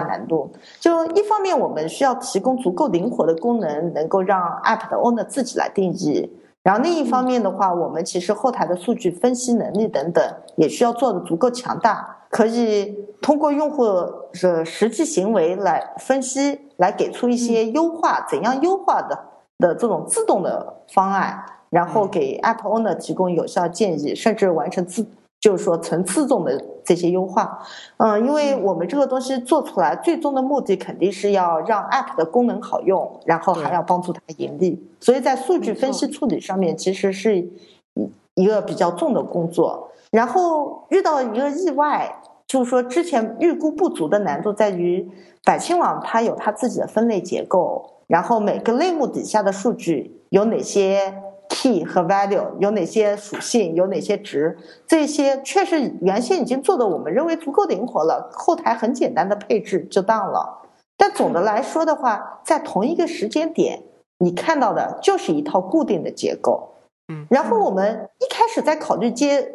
[0.06, 0.52] 难度。
[0.78, 6.30] 就一方面，我们需要提供足够灵活的功能，能够让 App 的 owner 自己来定义。
[6.68, 10.22] 然后另一方面的话，我们其实后台的数据分析能力等等
[10.56, 19.18] 也需要做的足够强大，可以通过用户的实际行为来分析，来给出一些优化，怎样优化的
[19.56, 25.06] 的这种自动的方案，然后给 App owner 提供有效建议，甚至完成自
[25.40, 27.60] 就是说层次中的这些优化。
[27.98, 34.82] 嗯，因为我们这个东西做出来，最终的目的肯定是要让 App 的功能好用，然后还要帮助它盈利。
[34.98, 39.90] 所以在数据分析处理上面，其实是一一个比较重的工作。
[40.10, 42.10] 然后遇到一个意外，
[42.46, 45.06] 就是说之前预估不足的难度在于，
[45.44, 51.14] 百姓网它有它自己的分类结构，然后每个类目底下的数据有哪些
[51.48, 60.62] key 和 value，有哪些属性，有哪些值，这些确实原先已经做的我们认为足够灵活了，后台很简单的配置就当了。
[60.96, 63.82] 但总的来说的话，在同一个时间点，
[64.18, 66.74] 你看到的就是一套固定的结构。
[67.10, 69.54] 嗯然后我们一开始在考虑接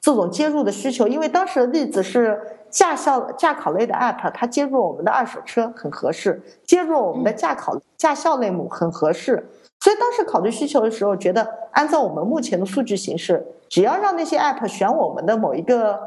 [0.00, 2.38] 这种接入的需求，因为当时的例子是
[2.70, 9.48] 驾校驾考类的 app，它接入我们的二手车很合适，接入我们的驾考驾校类目很合适。
[9.82, 15.98] 所以当时考虑需求的时候，觉得按照我们目前的数据形式，只要让那些 app 选我们的某一个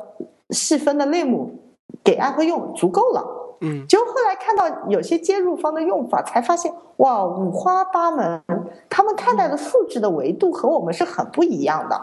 [0.52, 1.52] 细分的类目
[2.02, 3.22] 给 app 用足够了。
[3.60, 8.42] 嗯结果后来看到有些接入方的用法，才发现哇，五花八门，
[8.90, 12.02] 他们看待的数据的维度和我们是很不一样的。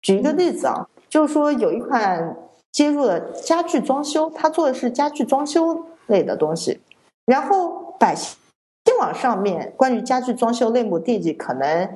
[0.00, 2.34] 举一个例子啊，就是说有一款
[2.70, 6.80] 接入了家具装修，它做的是家具装修类的东西，
[7.26, 8.38] 然后百姓
[8.98, 11.88] 网上面关于家具装修类目定义，可能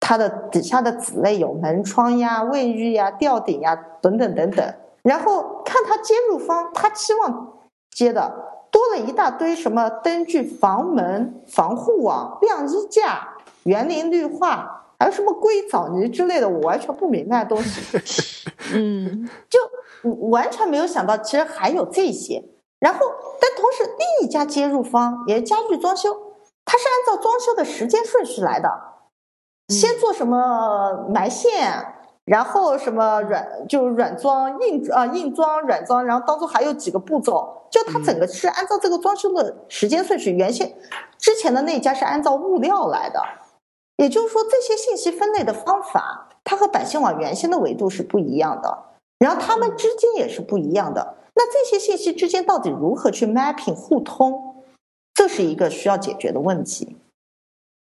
[0.00, 7.58] 它的底下的子类有门窗呀、卫浴呀、吊顶呀等等等等，然后看他接入方，他期望
[7.90, 8.32] 接的
[8.70, 17.98] 多了一大堆什么灯具、房门、防护网、晾衣架、园林绿化，还有什么硅藻泥之类的，我完全不明白的东西。
[18.74, 22.42] 嗯 就完全没有想到，其实还有这些。
[22.80, 23.00] 然后，
[23.40, 26.16] 但同时另一家接入方也是家具装修，
[26.72, 28.66] 它是按照装修的时间顺序来的，
[29.68, 31.84] 先做什么埋线，
[32.24, 40.30] 然后什么软就软装、硬啊硬装、软装，然后当中还有几个步骤，就它整个是按照这个装修的时间顺序。
[40.30, 40.74] 原先
[41.18, 43.20] 之前的那家是按照物料来的，
[43.98, 48.78] 也就是说这些信息分类的方法，它和百姓网原先的维度是不一样的。
[49.18, 51.18] 然后它们之间也是不一样的。
[51.34, 54.51] 那这些信息之间到底如何去 mapping 互通，
[55.14, 56.96] 这是一个需要解决的问题。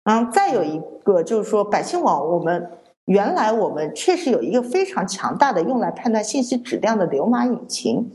[0.04, 2.70] 嗯，再有一个就是说，百姓网我们
[3.04, 8.10] 原来我们确实有一个非常强大的用来判断信息质量的流码引擎，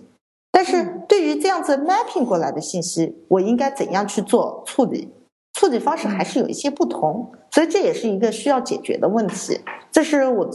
[0.51, 5.09] 但是对于这样子 mapping 过来的信息，我应该怎样去做处理？
[5.53, 9.59] 处理方式还是有一些不同，所以这也是一个需要解决的问题。
[9.91, 10.49] 这是我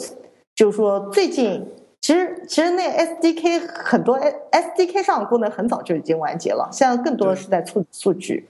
[0.54, 1.66] 就是说最近。
[2.02, 8.48] 其实，其实那 SDK 很多 SDK 上的功能很早就已经完结了，现在更多的是在处理数据。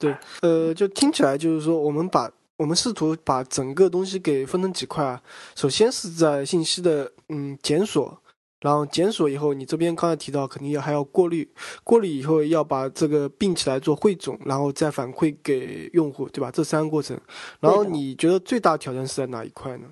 [0.00, 5.22] 对，呃，就听起来就是说，我们把我们试图把整个东西给分成几块啊。
[5.54, 8.18] 首先是在信息的嗯检索，
[8.60, 11.46] 然后检索以后，你这边刚才提到肯定要还要过滤，
[11.84, 16.50] 过滤以后要把这个并起来做汇总，然后再反馈给用户，对吧？
[16.50, 17.20] 这三个过程。
[17.60, 19.88] 然后你觉得最大挑战是在哪一块呢？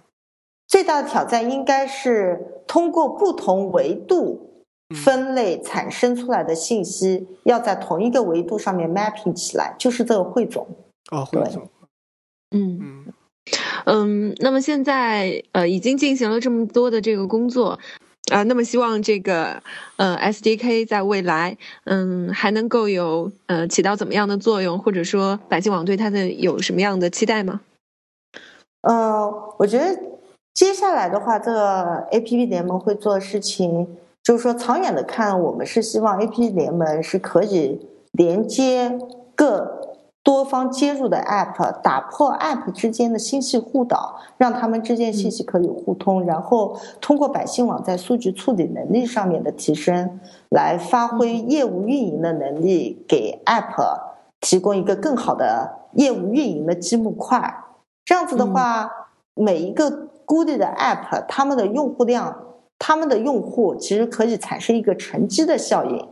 [0.67, 4.48] 最大的挑战应该是通过不同维度
[4.95, 10.67] 分类产生出来的信息，要在同一个维度上面 mapping 起来，就是这个汇总。
[11.11, 11.69] 哦，汇总。
[12.51, 13.05] 嗯嗯
[13.85, 17.79] 嗯，那么现在呃已经进行了这么多的这个工作
[18.33, 19.63] 啊，那么希望这个
[19.97, 27.61] 呃 SDK 在未来嗯还能够有呃起到怎么样的作用，或者说百姓网对它的有什么样的期待吗？
[28.83, 29.99] 呃，我觉得
[30.55, 33.99] 接下来的话，这个 APP 联盟会做的事情，
[34.29, 38.99] 就是说长远的看，我们是希望 APP 联盟是可以连接
[39.35, 39.81] 各。
[40.23, 50.21] 多方接入的 App，打破 App 之间的信息互导，让他们之间信息可以互通，然后通过百姓网在数据处理能力上面的提升，
[50.51, 53.99] 来发挥业务运营的能力，给 App
[54.43, 57.65] 提供一个更好的业务运营的积木块。
[58.05, 58.91] 这样子的话，
[59.33, 59.91] 每一个
[60.27, 62.48] 孤立的 App，他们的用户量，
[62.79, 66.09] 他们的用户其实可以产生一个乘积的效应，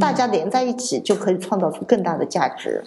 [0.00, 2.84] 大家连在一起就可以创造出更大的价值。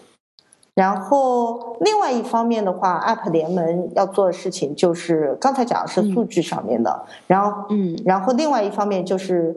[0.75, 9.53] 然后，另外一方面的话，App 联盟要做的事情就是刚才讲的是数据上面的，然后，嗯，然后另外一方面就是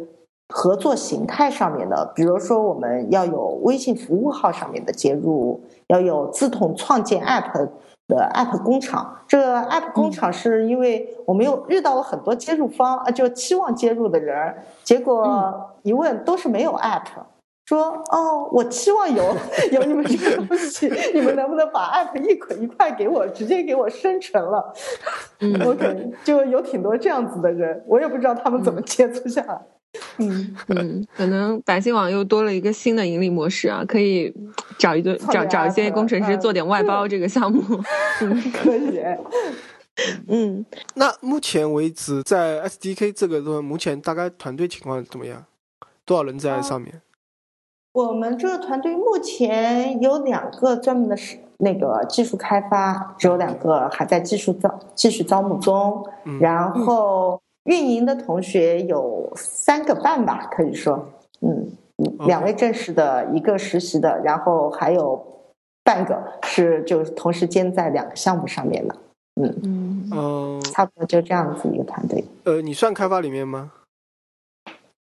[0.49, 7.69] 合作形态上面的，比如说我们要有微信服务号上面的接入，要有自动创建 App
[8.15, 9.17] 的 App 工厂。
[9.27, 17.03] 这个 App 工厂是因为我们又遇到了很多接入方啊，就期望接入的人，结果一问都是没有 App。
[17.65, 19.23] 说哦，我期望有
[19.71, 24.75] 有你们这个东西，你们能不能把 app 一捆一块给我，直接给我生成了？
[25.41, 29.59] 嗯，OK，就有挺多这样子的人，我也不知道他们怎么接触下来。
[30.19, 34.33] 嗯嗯，可能百姓网又多了一个新的盈利模式啊，可以
[34.79, 37.63] 找一个找找一些工程师做点外包这个项目。
[38.21, 39.01] 嗯， 可以。
[40.29, 40.65] 嗯，
[40.95, 45.45] 那目前为止在 SDK 这个的目前大概团队情况怎么样？
[46.07, 47.03] 多少人在上面？
[47.93, 56.03] 我们这个团队目前有两个专门的是那个技术开发，只有两个还在技术招继续招募中。
[56.41, 61.09] 然后运营的同学有三个半吧，可以说，
[61.41, 61.71] 嗯，
[62.27, 65.25] 两位正式的，一个实习的，然后还有
[65.85, 68.97] 半个是就同时兼在两个项目上面的。
[69.41, 72.23] 嗯嗯，差不多就这样子一个团队。
[72.45, 73.73] 呃，你算开发里面吗？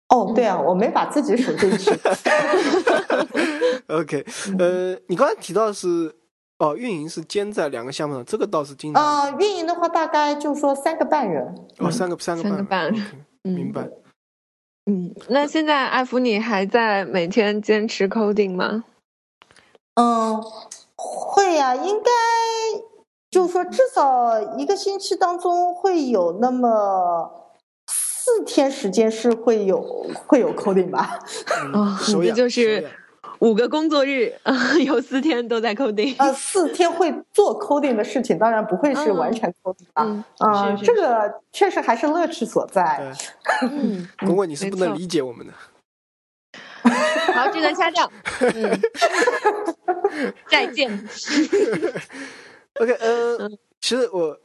[0.08, 1.90] 哦，对啊，我没把自己数进去。
[3.88, 4.24] OK，
[4.58, 6.14] 呃，你刚才提到是
[6.58, 9.02] 哦，运营是兼在两个项目上，这个倒是经常。
[9.02, 11.54] 啊，运营的话大概就说三个半人。
[11.78, 12.64] 哦，三个三个半。
[12.66, 12.94] 半，
[13.42, 13.88] 明白。
[14.86, 18.84] 嗯，那现在艾弗你还在每天坚持 coding 吗？
[19.94, 20.42] 嗯，
[20.96, 22.10] 会呀，应该
[23.30, 27.34] 就是说至少一个星期当中会有那么。
[28.30, 29.80] 四天时间是会有
[30.26, 31.18] 会有 coding 吧？
[31.72, 32.86] 啊，也就是
[33.40, 34.32] 五个工作日，
[34.84, 36.14] 有四天都在 coding。
[36.18, 40.24] 呃，四天会做 coding 的事情，当然不会是完全 coding 吧？
[40.38, 43.12] 啊，这个确实还是乐趣所在。
[43.62, 45.52] 嗯，不过你是不能理解我们的。
[47.32, 48.10] 好，这段掐掉。
[50.48, 50.90] 再见。
[52.80, 53.48] OK，呃，
[53.80, 54.38] 其实我。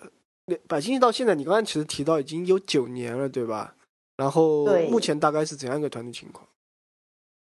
[0.68, 3.76] 百姓到现在，你刚才其实提到已经有九年了，对吧？
[4.18, 6.46] 然后目前大概是怎样一个团队情况？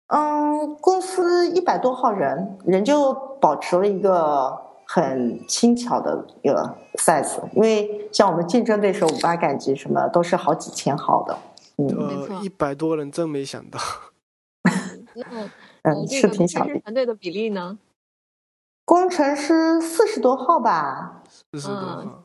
[0.07, 7.39] 嗯，公司一百多号人，人就保持了一个很轻巧的一个 size。
[7.53, 11.37] 因为像我们竞争对手五八赶集什么，都是好几千号的。
[11.77, 13.79] 嗯，一百多人真没想到。
[15.83, 16.79] 嗯，是挺小的。
[16.79, 17.77] 团队的比例呢？
[18.85, 21.21] 工程师四十多号吧。
[21.51, 22.23] 四十多号。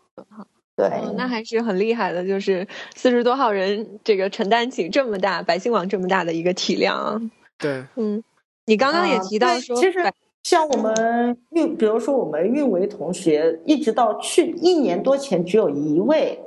[0.77, 7.31] 对，那还是很厉害的，就是四十多号人，这个承担起这么大百姓网这么大的一个体量。
[7.63, 8.23] 对，嗯，
[8.67, 9.99] 你刚刚也提到说，其实
[10.43, 16.39] 像我们运，比如说我们运维同学，一直到去一年多前只有一位，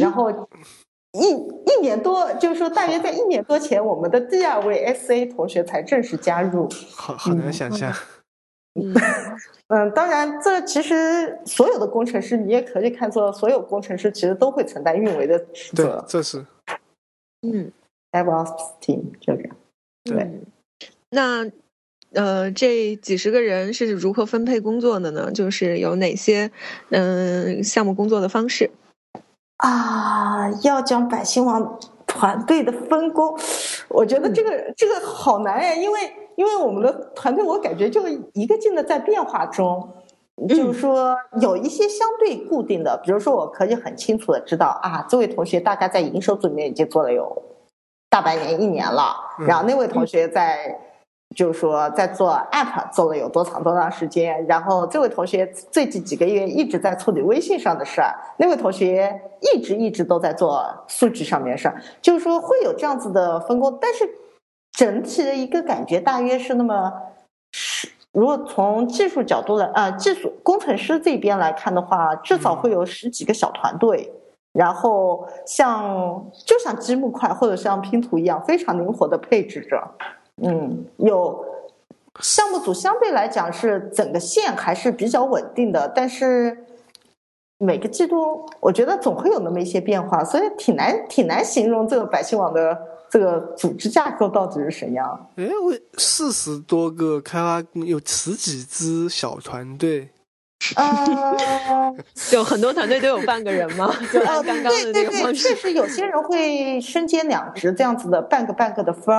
[0.00, 0.30] 然后
[1.12, 6.68] 一一年多，就是说大约在一年多前，我们的第二位 SA 同学才正式加入。
[6.96, 7.92] 好，好难想象。
[8.80, 8.94] 嗯，
[9.68, 16.04] 嗯， 当然，这其实所有的工程师，你也可以看作，所有工程师其实都会承担运维的职责。
[16.06, 16.46] 这是，
[17.42, 17.70] 嗯
[18.12, 19.56] ，DevOps team 就这样。
[20.08, 20.40] 对，
[21.10, 21.46] 那
[22.14, 25.30] 呃，这几十个人是如何分配工作的呢？
[25.30, 26.50] 就是有哪些
[26.90, 28.70] 嗯项目工作的方式？
[29.58, 33.38] 啊，要讲百姓网团队的分工，
[33.88, 35.98] 我觉得这个这个好难呀，因为
[36.36, 39.88] 因为我们的团队，我感觉就一个劲的在变化中。
[40.48, 47.42] 就是说，有一些相对固定的，比如说，我可以很清楚的知道啊，这位同学大概在营收组里面已经做了有
[48.10, 49.14] 大半年、一年了，
[49.46, 50.78] 然后那位同学在，
[51.36, 64.08] 就是说在做 app 做了有多长多长时间，然后这位同学最近几个月一直在处理微信上的事儿，那位同学一直一直都在做数据上面事儿，就是说会有这样子的分工，但是
[64.72, 66.92] 整体的一个感觉大约是那么
[67.52, 67.88] 十。
[68.12, 74.10] 如果从技术角度来，呃，技术工程师这边来看的话，至少会有十几个小团队，
[74.58, 79.80] 然后像就像积木块或者像拼图一样，非常灵活的配置着。
[80.42, 81.44] 嗯，有
[82.20, 86.66] 项目组相对来讲是整个线还是比较稳定的，但是
[87.58, 92.76] 每个季度我觉得总会有那么一些变化，所以挺难挺难形容这个百姓网的。
[93.10, 95.30] 这个组织架构到底是什么样？
[95.36, 100.10] 哎，我四十多个开发有十几支小团队，
[100.76, 101.92] 啊，
[102.32, 103.92] 有很多团队都有半个人吗？
[104.12, 109.14] 就按刚刚的那个方式，确实有些人会身兼两职，这样子的半个半个的分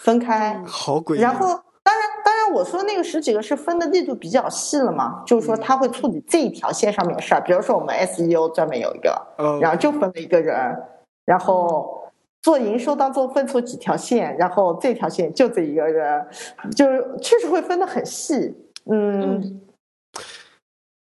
[0.00, 1.20] 分开，好诡异。
[1.20, 1.46] 然后，
[1.82, 9.20] 当然，当然，我说那个十几个是分的力度比较细了嘛，就是说他会处理这一条线上面的事儿，比如说我们 SEO 专门有一个，
[9.60, 10.56] 然后就分了一个人，
[11.24, 12.00] 然后。
[12.44, 16.26] 做营收当中分出几条线，然后这条线就这一个人，
[16.76, 18.54] 就是确实会分得很细。
[18.84, 19.62] 嗯，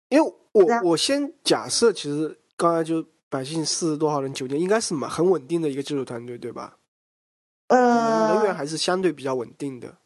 [0.09, 6.77] 因为我我先假设，其实刚才就百姓四十多号人，酒店应该是蛮很稳定的一个技术团队，对吧？
[7.69, 9.97] 呃，人员还是相对比较稳定的。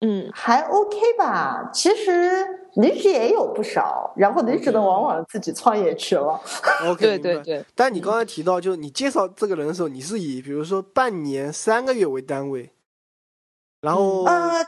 [0.00, 1.70] 嗯，还 OK 吧。
[1.72, 2.56] 其实。
[2.76, 6.40] 离职也有不少，然后离职的往往自己创业去了。
[6.86, 7.64] OK， 对对对。
[7.74, 12.70] 但你刚才提到，就是你介绍这个人的时候，你是以比如说半年、三个月为单位，
[13.80, 14.64] 然后呃，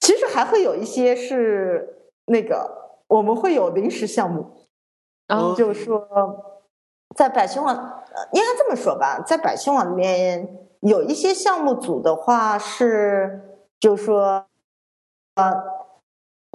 [0.00, 2.81] 其实还会有一些是那个，
[3.12, 4.66] 我们会有临时项目，
[5.26, 6.06] 然后就是说，
[7.14, 7.74] 在百姓网，
[8.32, 14.46] 应该这么说吧，在百姓网里面有一些项目组的话是，就是说，
[15.36, 15.82] 呃。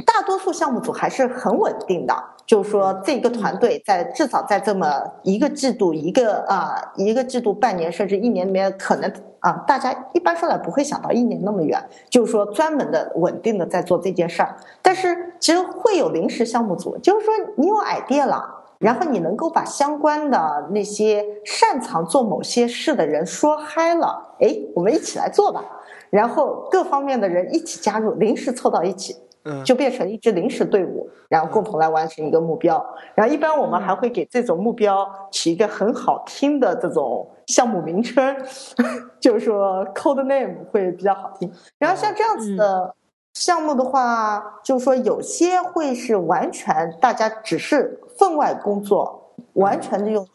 [0.05, 2.13] 大多数项目组还是很稳定的，
[2.47, 11.77] 就是说这个团队在至少在这么一个季度、一个啊一个季度、半年甚至一年里面，可能啊大家一般说来不会想到一年那么远，
[12.09, 14.55] 就是说专门的稳定的在做这件事儿。
[14.81, 18.41] 但是其实会有临时项目组，就是说你有 idea 了，
[18.79, 25.65] 然后你能够把相关的那些擅长做某些事的人说嗨了，哎，我们一起来做吧，
[26.09, 29.17] 然后各方面的人一起加入，临时凑到一起。
[29.63, 32.83] 就变成一支临时队伍，然后共同来完成一个目标。
[33.15, 38.35] 然后一般我们还会给这种目标起一个很好听的这种项目名称，
[39.19, 41.51] 就是说 code name 会比较好听。
[41.77, 42.95] 然后像这样子的
[43.33, 50.27] 项目的话，就是说有些会是完全大家只是分外工作，完全的用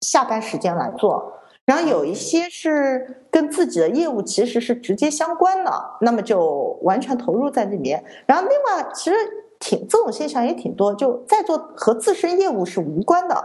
[0.00, 1.32] 下班时间来做。
[1.70, 8.02] 然后有一些是跟自己的业务其实是直接相关的，那么就完全投入在里面。
[8.26, 9.16] 然后另外，其实
[9.60, 13.44] 挺这种现象也挺多，就在做和自身业务是无关的，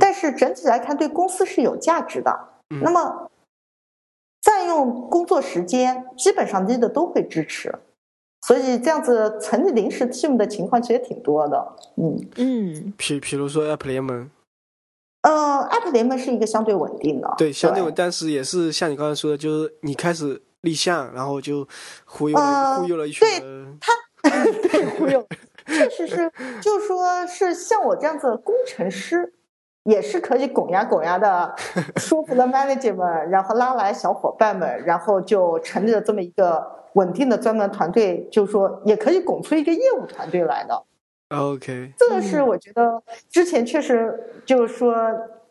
[0.00, 2.36] 但是整体来看对公司是有价值的。
[2.82, 3.30] 那么
[4.42, 7.72] 占用工作时间，基本上 leader 都会支持，
[8.48, 11.76] 所以这样子成立临时 team 的情况其实挺多的。
[11.98, 14.28] 嗯嗯，比比如说 App 联盟。
[15.22, 15.30] 呃
[15.70, 21.66] ，App 联盟是一个相对稳定的，对，相对稳，但是也是像你刚才说的，就是你开始立项，然后就
[22.06, 23.78] 忽悠了，忽悠了一群人。
[23.80, 23.92] 他
[24.70, 25.26] 对忽悠，
[25.66, 29.32] 确实是，就说是像我这样子的工程师，
[29.84, 31.54] 也是可以拱呀拱呀的，
[31.96, 40.82] 说服了 manager 们，然后拉来小伙伴们，然后就成立了这么一个稳定的专门团队，就是说也可以拱出一个业务团队来的。
[41.30, 44.96] OK，这个是我觉得之前确实就是说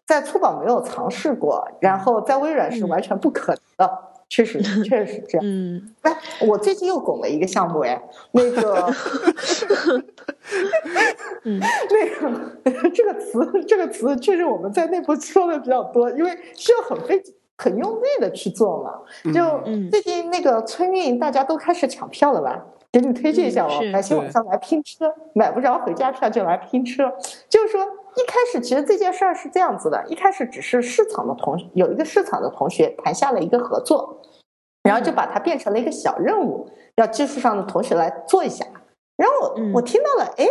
[0.05, 5.47] 在粗宝没有尝试过，然后在微软是完全不可能的，确实 确实是这样。
[5.47, 6.17] 嗯，哎，
[6.47, 8.01] 我最近又拱了一个项目，哎，
[8.31, 8.93] 那个，
[11.45, 11.59] 嗯，
[12.65, 17.21] 那个这个词这个词确实我们在内部说的比较多，因为需要很费
[17.57, 18.99] 很用力的去做嘛。
[19.31, 22.65] 就最近那个春运，大家都开始抢票了吧？
[22.91, 27.11] 给你推荐一下哦，百姓网上来拼车，买不着回家票就来拼车。
[27.47, 34.21] 就是说，一开始其实这件事儿是这样子的，一开始只是市场的同有一个市场的同学谈下了一个合作，
[34.81, 38.65] 然后就把它变成了一个小任务，要技术上的同学来做一下。
[39.17, 40.47] 然后我我听到了，哎，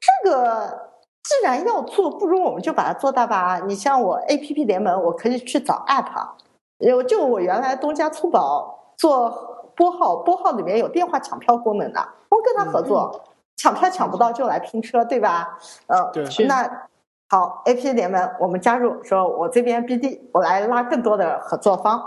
[0.00, 0.90] 这个
[1.22, 3.60] 既然要做，不如我们就把它做大吧。
[3.60, 6.30] 你像我 A P P 联盟，我可以去找 App，
[6.78, 13.22] 有就我原来东家粗宝做拨号，拨号里面有电话抢票功能的，我跟他合作，
[13.56, 15.56] 抢票抢不到就来拼车，对吧？
[15.86, 16.88] 呃，对，那
[17.30, 22.02] 好，A P P 联盟我们加入，说我这边 B D，我来拉更多的合作方，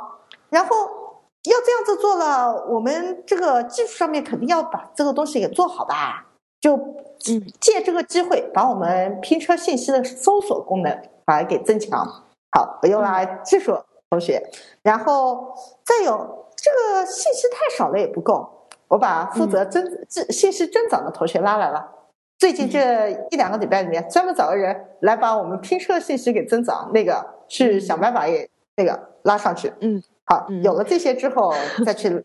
[0.50, 0.76] 然后。
[1.46, 6.24] 要这样子做了，我们这个技术上面肯定要把这个东西给做好吧？
[6.60, 6.78] 就
[7.60, 12.06] 借这个机会，把我们拼车信息的搜索功能把它给增强。
[12.52, 13.76] 好，我又来技术
[14.12, 14.40] 同学，
[14.84, 15.52] 然后
[15.84, 19.84] 再有这个信息太少了也不够，我把负责增
[20.30, 21.90] 信息增长的同学拉来了。
[22.38, 29.74] 最近这一两个礼拜里面，专门找个人来把我们拼车信息给增长，那个去想办法也那个拉上去。
[29.80, 30.02] 嗯。
[30.26, 31.54] 好，有了这些之后，
[31.86, 32.24] 再去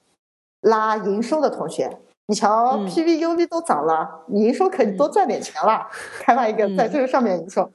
[0.60, 1.98] 拉营收的同学。
[2.28, 5.86] 你瞧，PVUV 都涨了，营收可以多赚点钱了。
[6.20, 7.70] 开发一个在这个上面，你说，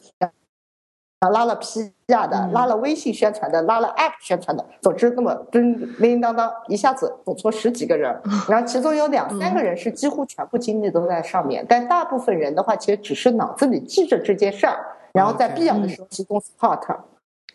[1.21, 8.19] 啊，拉了 P 价的，拉了微信宣传的，拉了 App 宣传的，总之那么叮叮叮当当，一下子走出十几个人。
[8.49, 16.97] 然后其中有两三个人是几乎全部精力都在上面，但大部分人的话，其实只是脑子里记着这件事儿，然后在必要的时候提供 support。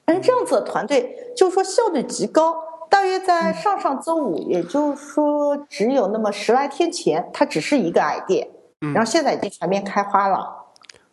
[0.04, 2.54] 但是，这样子的团队，就是说效率极高。
[2.88, 8.46] 大约在上上周五，也就是说只有那么十来天前，它只是一个 idea，
[8.94, 10.48] 然后现在已经全面开花了，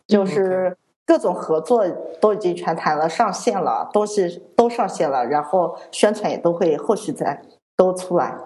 [0.06, 0.76] 就是
[1.06, 1.86] 各种合作
[2.20, 7.42] 都已经全谈了，上线了，东西都上线了，然后宣传也都会后续再
[7.76, 8.36] 都出来。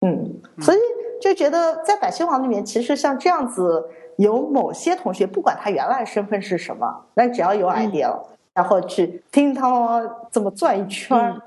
[0.00, 0.78] 嗯，所以
[1.20, 8.26] 就觉得在百姓网里面，其实像这样子，有某些同学，不管他原来身份是什么，那只要有 idea 了。
[8.54, 11.40] 然后去听他们这么转一圈然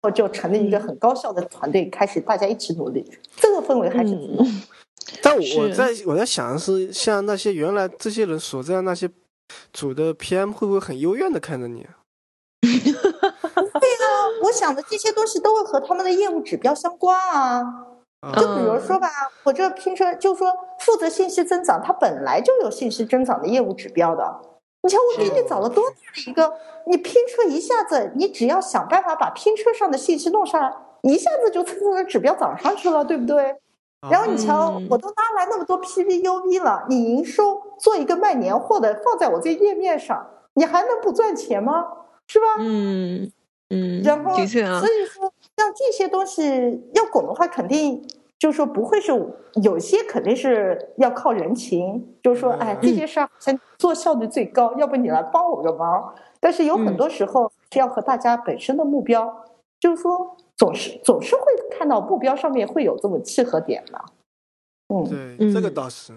[0.00, 3.06] 后就成立一个很高效的团队，开始大家一起努力，
[3.36, 4.62] 这个氛围还是挺嗯。
[5.22, 9.06] 但我在我在想的是，像那些原来这些人所在的那些
[9.72, 11.86] 组的 PM，会不会很幽怨的看着你？
[12.60, 14.06] 对啊，
[14.44, 17.62] 我想的这些东西都会和他们的业务指标相关啊。
[18.34, 19.08] 就比如说吧，
[19.42, 24.40] 我这拼车，就说负责信息增长，它本来就有信息增长的业务指标的。
[24.82, 26.52] 你瞧，我给你找了多大的一个，
[26.86, 33.56] 你拼车一下子，你只要想办法把拼车上的信息弄上来，一下子就蹭蹭的指标涨上去了，对不对？
[34.10, 41.86] 然后你瞧，我都拉来那么多 PVUV 了，你营收做一个卖年货的放在我这页面上，你还能不赚钱吗？
[42.26, 42.46] 是吧？
[42.58, 43.30] 嗯
[43.68, 44.02] 嗯。
[44.02, 44.80] 然后，的确啊。
[44.80, 48.02] 所以说，像这些东西要拱的话，肯定。
[48.36, 49.10] 就是说不会是
[49.62, 56.14] 有些肯定是要靠人情，就是说，哎，这些事儿先做效率最高，要不你来帮我个忙。
[56.40, 59.44] 但是有很多时候是要和大家本身的目标，
[59.80, 63.98] 就是说总是总是会看到目标上面会有这么契合点的。
[64.88, 66.12] 嗯，对，这个倒是。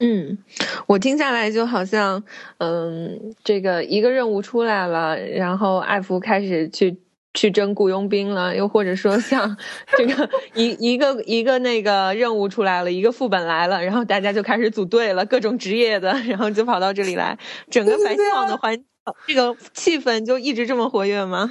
[0.00, 0.38] 嗯，
[0.86, 2.22] 我听下来就好像，
[2.58, 6.98] 嗯，这个一个任务出来了，然后艾福开始去。
[7.36, 9.56] 去征雇佣兵了，又或者说像
[9.98, 17.36] 这个一一个一个那个任务出来了，一个副本来了，然后大家就开始组队了，各种职业的，然后就跑到这里来，
[17.68, 18.84] 整个百姓网的环
[19.26, 21.50] 这个气氛就一直这么活跃吗？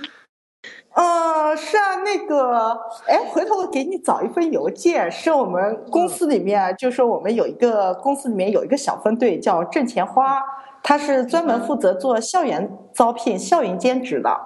[0.93, 10.41] 呃，是啊，那个，哎，回头我给你找一份邮件，是我们公司里面，就说我们有一个公司里面有一个小分队叫挣钱花，
[10.83, 14.39] 他是专门负责做校园招聘、校园兼职的。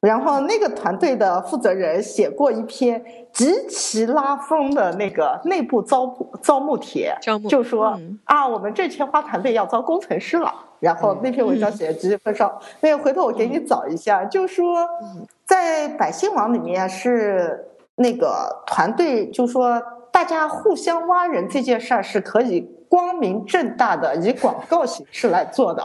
[0.00, 3.02] 然后那个团队的负责人写过一篇
[3.32, 7.16] 极其拉风的那个内部招招募帖，
[7.48, 10.52] 就说啊，我们挣钱花团队要招工程师了。
[10.84, 14.86] 然后那篇文章写的极其风骚，那个回头我给你找一下，就说
[15.46, 17.64] 在百姓网里面是
[17.96, 19.82] 那个团队，就说
[20.12, 25.82] 大家互相挖人这件事儿是可以光明正大的以广告形式来做的。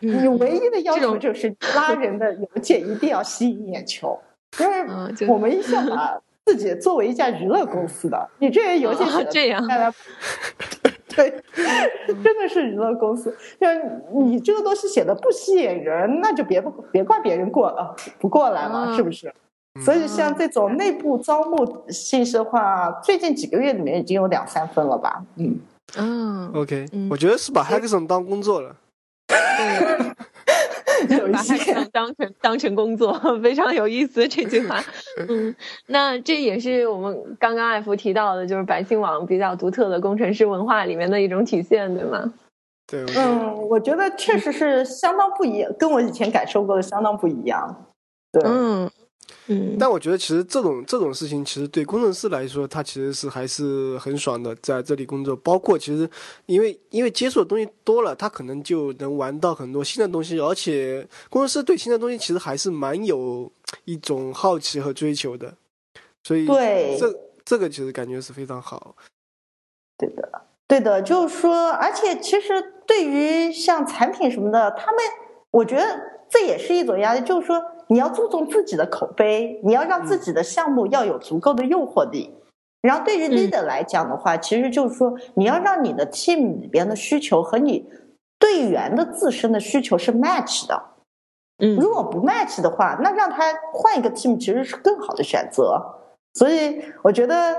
[0.00, 4.18] 你唯一的要求就是拉人的邮件一定要吸引眼球，
[4.58, 4.84] 因为
[5.28, 9.62] 我们一向把自己作为一家娱乐公司的，你这些邮件写的这样，
[11.14, 11.42] 对，
[12.22, 13.36] 真的是娱乐公司。
[13.60, 19.32] 就是你这个东西写的不吸引人，那就别不别怪别人过了不过来嘛，是不是？
[19.84, 25.24] 所以像这种内部招募信息的话，最近几个月里面已经有两三分了吧？
[25.36, 25.58] 嗯
[25.96, 28.76] 嗯，OK，我觉得是把 Hackson 当工作了。
[31.08, 34.82] 有一些当成当成工作， 非常有意思这句话。
[35.28, 35.54] 嗯，
[35.86, 42.32] 那这也是我们刚刚艾福提到的，就是百姓网比较独特的工程师文化里面的一种体现，对吗？
[42.86, 47.86] 对，嗯，我觉得确实是相当不一样，跟我以前感受过的相当不一样。
[48.30, 48.90] 对，嗯，
[49.46, 55.34] 嗯，但我觉得其实这种这种事情，其实对工程师来说，他其实是还是很爽的，在这里工作。
[55.36, 56.08] 包括其实，
[56.46, 60.38] 因为因为接触的东西多了，他可能就能玩到很多新的东西。
[60.38, 63.50] 而且工程师对新的东西其实还是蛮有
[63.84, 65.54] 一种好奇和追求的，
[66.22, 67.14] 所以对这
[67.44, 68.94] 这个其实感觉是非常好。
[69.98, 75.04] 对的，对的，就是说，而且其实对于像产品什么的，他们
[75.50, 76.00] 我觉得
[76.30, 77.62] 这也是一种压力，就是说。
[77.88, 82.34] 你要注重自己的口碑，你要让自己的项目要有足够的诱惑力。
[82.80, 87.88] 然后对于 leader 来讲的话，其实就是说你要让你的 team 里边的需求和你
[88.38, 90.82] 队员的自身的需求是 match 的。
[91.58, 95.80] 嗯，如果不 match 的话，那让他换一个 team 其实是更好的选择。
[96.34, 97.54] 所以我觉得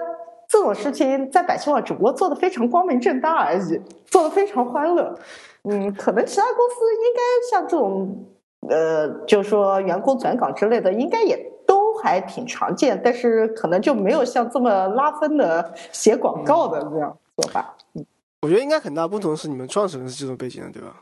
[0.48, 5.18] 这种事情在百姓网只不过做的非常光明正大而已，做的非常欢乐。
[5.64, 7.22] 嗯，可能其他公司应该
[7.52, 8.26] 像这种。
[8.70, 11.38] 呃，就说员工转岗之类的，应该也
[11.68, 17.76] 都还挺常见，但是可能就没有像这么拉分的写广告的这样做法。
[17.94, 18.06] 嗯，
[18.42, 21.02] 我觉得应该很大不同是你们创始人是这种背景的，对吧？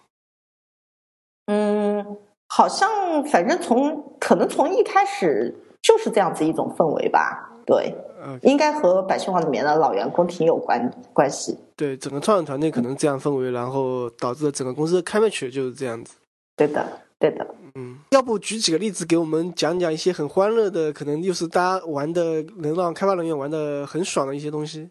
[1.47, 7.49] 嗯，好像反正从可能从一开始就是这样子一种氛围吧。
[7.65, 7.95] 对，
[8.41, 11.57] 应该和百姓网里面的老员工挺有关关系。
[11.77, 16.15] 对，整个创始团队可能这样氛围，然后导致整个公司的开卖曲就是这样子。
[16.57, 16.85] 对的。
[17.23, 24.89] 对的，嗯，要不举几个例子给我们讲讲一些很欢乐的，可能又是大家玩的，能让开发人员玩的很爽的一些东西。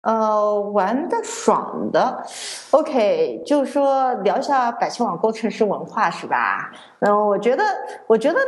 [0.00, 2.26] 呃，玩的爽的
[2.72, 6.72] ，OK，就是说聊一下百姓网工程师文化是吧？
[6.98, 7.62] 嗯，我觉得，
[8.08, 8.40] 我觉得，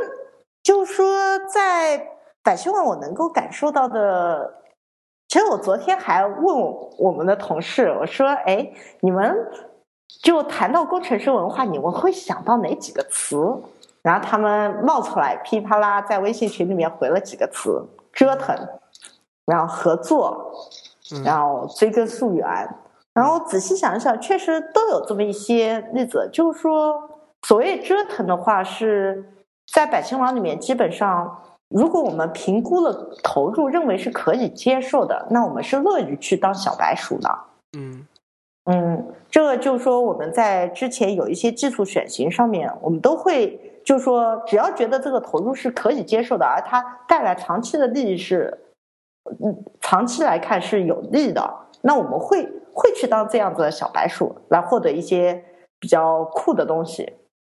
[0.64, 2.08] 就是说在
[2.42, 4.52] 百姓网我能够感受到的，
[5.28, 6.56] 其实我昨天还问
[6.98, 9.32] 我们的同事，我说，哎，你们。
[10.22, 13.36] 就谈到工程师文化，你们会想到哪几个词？
[14.02, 18.56] 然后他们冒出来，噼里啪啦在微信群里面回了几个词：折腾，
[19.44, 20.52] 然后合作，
[21.24, 22.46] 然后追根溯源。
[23.12, 26.28] 然后仔细想一想，确实都有这么一些例子。
[26.32, 27.10] 就是说，
[27.42, 29.32] 所谓折腾的话，是
[29.72, 37.28] 在百姓网里面，基本上，如果我们评估了投入，认为是可以接受的，那我们是乐于去当小白鼠的。
[38.66, 38.96] 嗯。
[38.96, 48.58] 嗯，这个就是说，我们在之前有一些技术选型上面，我们都会就是说，只要觉得这个投入是可以接受的，而它带来长期的利益是，
[49.44, 55.44] 嗯，长期来看是有利的，那我们会会去当这样子的小白鼠，来获得一些
[55.78, 57.12] 比较酷的东西。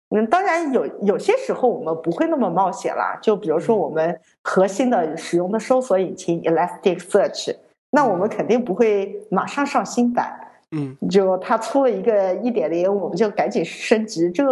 [0.10, 7.55] 嗯，当然有有些时候我们不会那么冒险啦，就比如说我们核心的使用的搜索引擎 Elasticsearch，
[7.91, 10.47] 那我们肯定不会马上上新版。
[10.76, 14.45] 嗯，就它出了一个一点零，我们就赶紧升级，这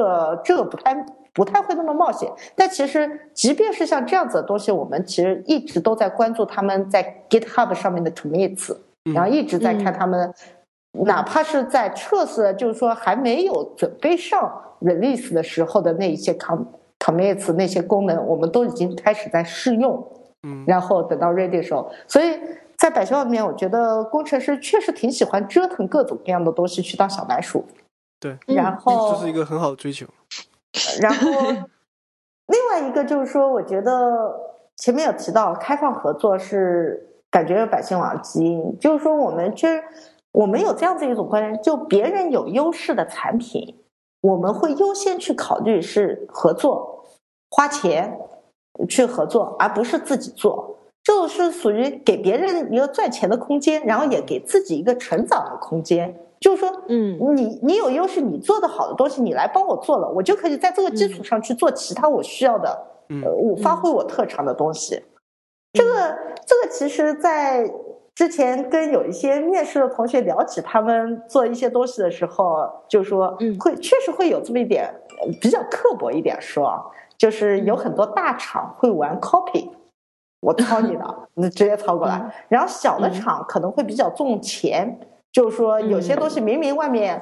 [0.46, 2.32] 这不太不太会那么冒险。
[2.56, 8.74] 但其实，即便是像这样子的东西，我们其实一直都在关注他们在 GitHub 上面的 commits，
[9.14, 10.34] 然后一直在看他们，
[11.04, 14.50] 哪怕是在测试，就是说还没有准备上
[14.80, 16.64] release 的时候的那一些 com
[17.00, 20.02] commits 那些功能，我们都已经开始在试用。
[20.48, 22.40] 嗯，然后等到 ready 的时候，所以。
[22.78, 27.66] 在百姓里面，我觉得工程师确实挺喜欢折腾各种各样的东西去当小白鼠。
[28.20, 30.06] 对，然后这是一个很好的追求。
[31.02, 31.32] 然后
[32.48, 34.36] 另外一个就是说，我觉得
[34.78, 39.82] 前面有提到开放合作是感觉百姓网基因，就是说我们这
[40.32, 43.78] 我们有这样子一种观念，就别人有优势的产品，
[44.22, 47.06] 我们会优先去考虑是合作，
[47.50, 48.18] 花钱
[48.90, 50.78] 去合作，而不是自己做。
[51.06, 56.14] 就是属于给别人一个赚钱的空间，然后也给自己一个成长的空间。
[56.40, 62.86] 就是说，嗯，你你有优势，你做的好的东西，你来帮我做了，我就可以在这个基础上去做其他我需要的，
[63.24, 65.02] 呃，我发挥我特长的东西。
[65.74, 67.72] 这个这个，其实，在
[68.16, 74.94] 之前跟有一些面试的同学聊起他们做一些东西的时候，就说，嗯，会确实会有这么一点
[75.40, 79.70] 比较刻薄一点说，就是有很多大厂会玩 copy。
[80.46, 82.22] 我抄你的，你直接抄过来。
[82.48, 85.00] 然后小的厂可能会比较重钱，
[85.32, 87.20] 就是说有些东西明明外面，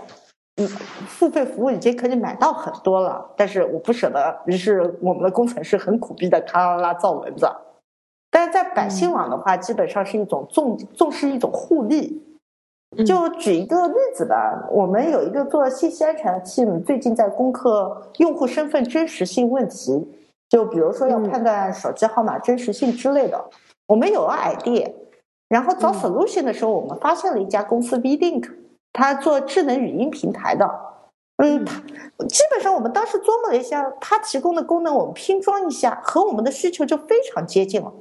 [0.57, 0.67] 嗯，
[1.07, 7.49] 付费服务已经可以买到很多了，但是我不舍得，于是我们的工程师很苦逼的咔啦啦造蚊子。
[8.29, 12.21] 但是在百姓网的话，基本上是一种重重视一种互利。
[13.05, 20.07] 就举一个例子吧，我们有一个做信息安全的 team，最近在攻克用户身份真实性问题。
[20.53, 23.43] 就比如说要判断手机号码真实性之类的，
[23.87, 24.93] 我们有了 idea，
[25.49, 28.51] 然后找 solution 的时候，我们发现了一家公司 V Link，
[28.91, 30.69] 它做智能语音平台的。
[31.37, 31.81] 嗯，它
[32.27, 37.91] 基本上我们当时琢磨了一下，它提供的功能我们拼装一下，和我们的需求就非常接近了。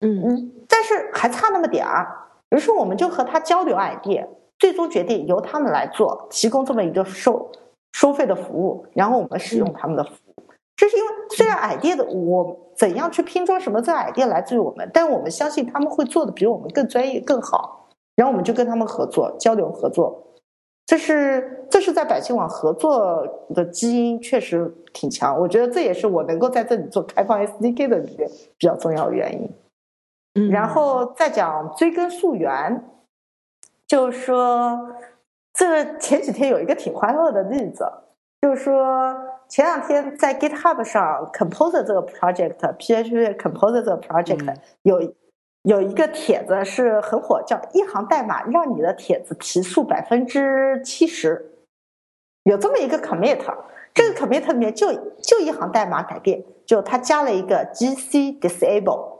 [0.00, 4.26] 嗯嗯，但是还差那么点儿，于是我们就和他交流 idea，
[4.58, 7.52] 最终决定由他们来做，提供这么一个收
[7.92, 10.27] 收费的服务，然后我们使用他们的服务。
[10.78, 20.24] 这是因为虽然 idea 的我怎样去拼装什么，这 idea 来自于我们，但我们相信他们会做的比我们更专业更好，然后我们就跟他们合作交流合作。
[20.86, 28.24] 这是这是在百姓网合作的基因确实挺强，我觉得这也是我能够在这里做开放 SDK 的一个
[28.56, 29.50] 比较重要的原因。
[30.36, 32.84] 嗯，然后再讲追根溯源，
[33.88, 34.78] 就是说，
[35.52, 37.84] 这前几天有一个挺欢乐的例子，
[38.40, 39.14] 就是说
[39.48, 45.14] 前两天在 GitHub 上 Composer 这个 project，PHP Composer 这个 project 有
[45.62, 51.52] 有一个帖子是很火，叫一行代码让你的帖子提速百分之七十，
[52.44, 53.40] 有这么一个 commit，
[53.94, 54.92] 这个 commit 里面就
[55.22, 59.18] 就一行代码改变，就它加了一个 GC disable。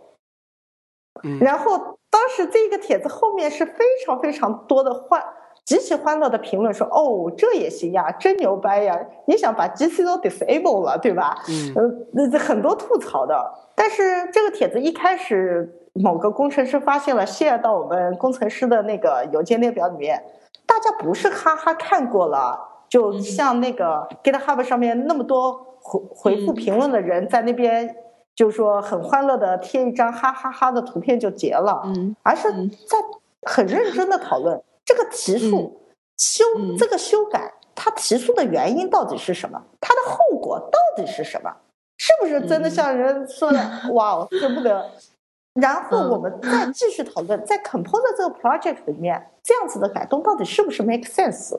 [1.24, 1.38] 嗯。
[1.40, 5.22] 然后当时这个帖子后面是非常非常多的欢
[5.68, 8.98] 极其欢乐的评论说，哦，这也行呀，真牛掰呀！
[9.26, 11.36] 你想把 GC 都 disable 了，对吧？
[11.76, 13.38] 嗯呃，很多吐槽的。
[13.74, 20.24] 但是这个帖子一开始，某个工程师发现了，share 到我们工程师的那个邮件列表里面，
[20.64, 22.58] 大家不是哈哈看过了，
[22.88, 25.52] 就像那个 GitHub 上面那么多
[25.82, 27.94] 回回复评论的人在那边。
[28.34, 32.96] 就说很欢乐的贴一张哈哈哈的图片就结了，嗯而是嗯在
[33.42, 35.78] 很认真的讨论这个提速、
[36.16, 39.62] 修嗯这个修改，它提速的原因到底是什么？
[39.78, 41.54] 它的后果到底是什么？
[41.98, 43.58] 是不是真的嗯像人说的，
[43.92, 44.90] 哇哦，舍不得？
[45.60, 51.58] 然后嗯我们再继续讨论，在 Composer 这个 project 里面，这样子的改动到底是不是 make sense？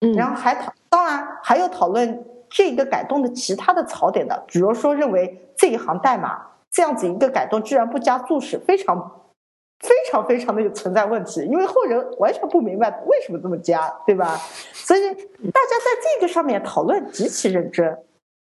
[0.00, 9.12] 嗯，然后还讨，当然还有讨论这个改动的其他的槽点的，比如说认为这一行代码这样子一个改动居然不加注释，非常非
[10.12, 14.36] 常非常的有存在问题，因为后人完全不明白为什么这么加，对吧？
[14.72, 17.96] 所以大家在这个上面讨论极其认真，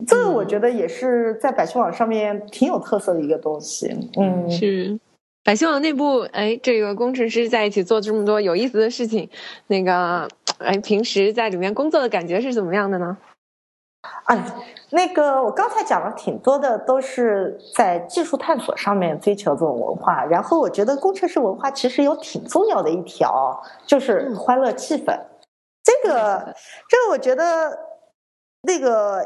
[0.06, 3.88] 这个我觉得也是在百姓网上面挺有特色的一个东西。
[4.20, 4.99] 嗯，是。
[5.45, 9.30] 百姓网内部，哎，这个工程师在一起做这么多有意思的事情，
[9.68, 10.28] 那个，
[10.58, 13.16] 哎，平时在里面工作的感觉是怎么样的呢？
[14.26, 14.43] 哎，
[14.89, 20.26] 那个我刚才讲了挺多的，都是在技术探索上面追求这种文化。
[20.26, 25.16] 然后我觉得工程师文化其实有挺重要的一条，就是欢乐气氛。
[25.84, 26.56] 这个，
[26.89, 27.78] 这个我觉得
[28.64, 29.18] 那个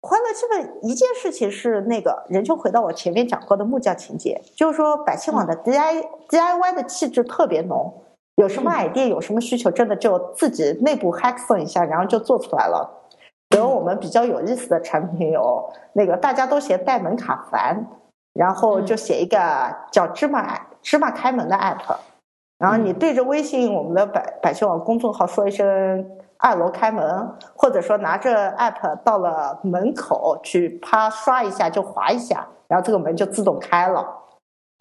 [0.00, 8.02] 欢乐气氛一件事情是那个人就回到我前面讲过的木匠情节，就是说百姓网的 DI DIY 的气质特别浓，
[8.34, 13.01] 有什么 idea 有什么需求，真的就自己内部 hack 一下，然后就做出来了。
[13.52, 17.86] 比如我们比较有意思的产品有那个大家都嫌带门卡烦，
[18.32, 19.36] 然后就写一个
[19.90, 21.96] 叫芝麻芝麻开门的 app，
[22.58, 34.06] 然后你对着微信我们的百百姓网公众号说一声二楼开门，或者说拿着 app 到了门口去啪刷一下就划一下，然后这个门就自动开了。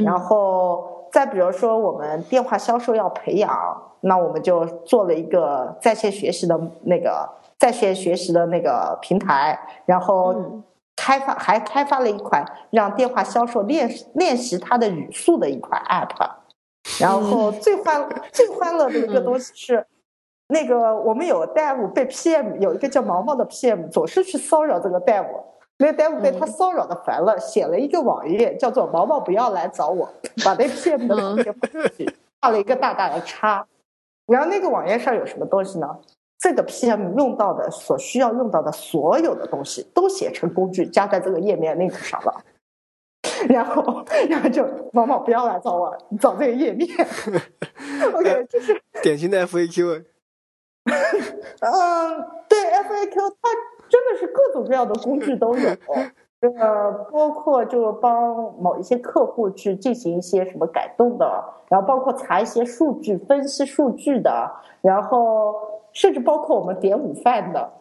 [0.01, 3.51] 然后再比如说我们电话销售要培养，
[3.99, 7.28] 那我们就做了一个在线学习的那个。
[7.62, 9.55] 在线学习的那个平台，
[9.86, 10.36] 然后
[10.95, 16.28] 开发还开发了一款让电话销售练练习他的语速的一款 app，
[16.99, 19.86] 然后最欢最欢乐的一个东西是，
[20.47, 25.28] 那个我们有 dev 被 PM 有一个叫毛毛的 PM 总是去骚扰这个 dev，
[25.78, 30.09] 那个 dev 被他骚扰的烦了，写了一个网页叫做毛毛不要来找我，
[30.43, 31.55] 把那 PM 的链
[31.95, 33.68] 接画了一个大大的叉，
[34.26, 35.88] 然后那个网页上有什么东西呢？
[36.42, 42.44] 这个 PM 用到的所需要用到的所有的东西都写成工具加在这个页面 link 上了，
[43.48, 46.89] 然后然后就往往不要来找我，找这个页面。
[48.16, 50.04] OK，就是典型的 FAQ。
[50.86, 53.50] 嗯，对 FAQ，它
[53.88, 55.70] 真的是各种各样的工具都有。
[56.60, 65.54] 呃，包括就帮某一些客户去进行一些什么改动的，然后包括查一些数据、分析数据的，然后
[65.94, 67.72] 甚至包括我们点午饭的，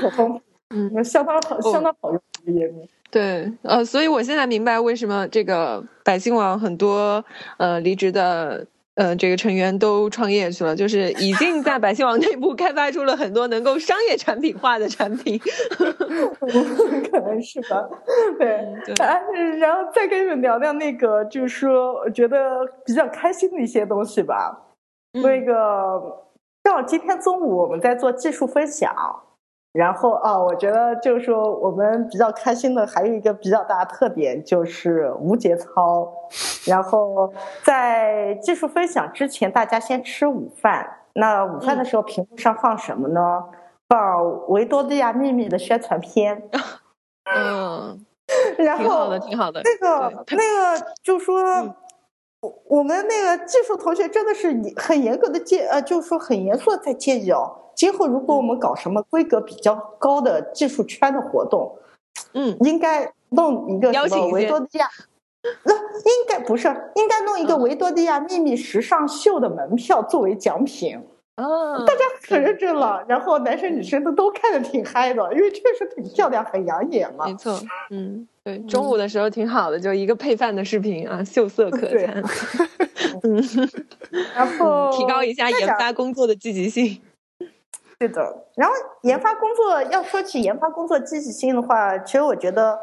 [0.00, 2.88] 可丰嗯， 相当好，相当好用的页面。
[3.10, 7.24] 对，呃，所以我现在明白为什么这个百姓网很多
[7.56, 8.66] 呃离职的。
[8.98, 15.38] 呃，这个成员都创业去了，就是已经在百姓网内部开发出了很多能够商业产品化的产品，
[17.08, 17.88] 可能是吧。
[18.40, 19.22] 对，对哎，
[19.60, 24.67] 然后再跟你们聊聊那个，就是说，我觉得比较开心的一些东西吧。
[25.22, 26.24] 那个
[26.62, 28.94] 正好今天中午我们在做技术分享，
[29.72, 36.12] 然后啊，我觉得就是说我们比较开心的还有一个比较大的特点就是无节操。
[36.66, 40.96] 然后在技术分享之前，大家先吃午饭。
[41.14, 43.44] 那午饭的时候，屏幕上放什么呢？
[43.88, 46.50] 放维多利亚秘密的宣传片。
[47.34, 48.04] 嗯，
[48.58, 49.62] 然后挺好的，挺好的。
[49.64, 51.42] 那个那个就说，
[52.40, 57.72] 我我们那个技术同学真的是很严格的建呃，就是说很严肃的在建议哦。
[57.74, 61.76] 今后如果我们搞什么规格比较高的技术圈的活动，
[62.34, 64.88] 嗯，应该弄一个什么维多利亚，
[65.64, 71.00] 那应该不是应该弄一个维多利亚秘密时尚秀的门票作为奖品。
[71.38, 77.26] 哦，大家可认真了，然后男生女生都都看着挺嗨的，因为确实挺漂亮，很养眼嘛。
[77.26, 77.56] 没错，
[77.90, 82.22] 嗯，对，中午的时候挺好的，就一个配饭的视频啊，秀色可餐。
[83.22, 83.40] 嗯，
[84.34, 87.00] 然后提高一下研发工作的积极性。
[88.00, 92.78] 对的，然后研发工作要说起研发工作积极性的话，其实我觉得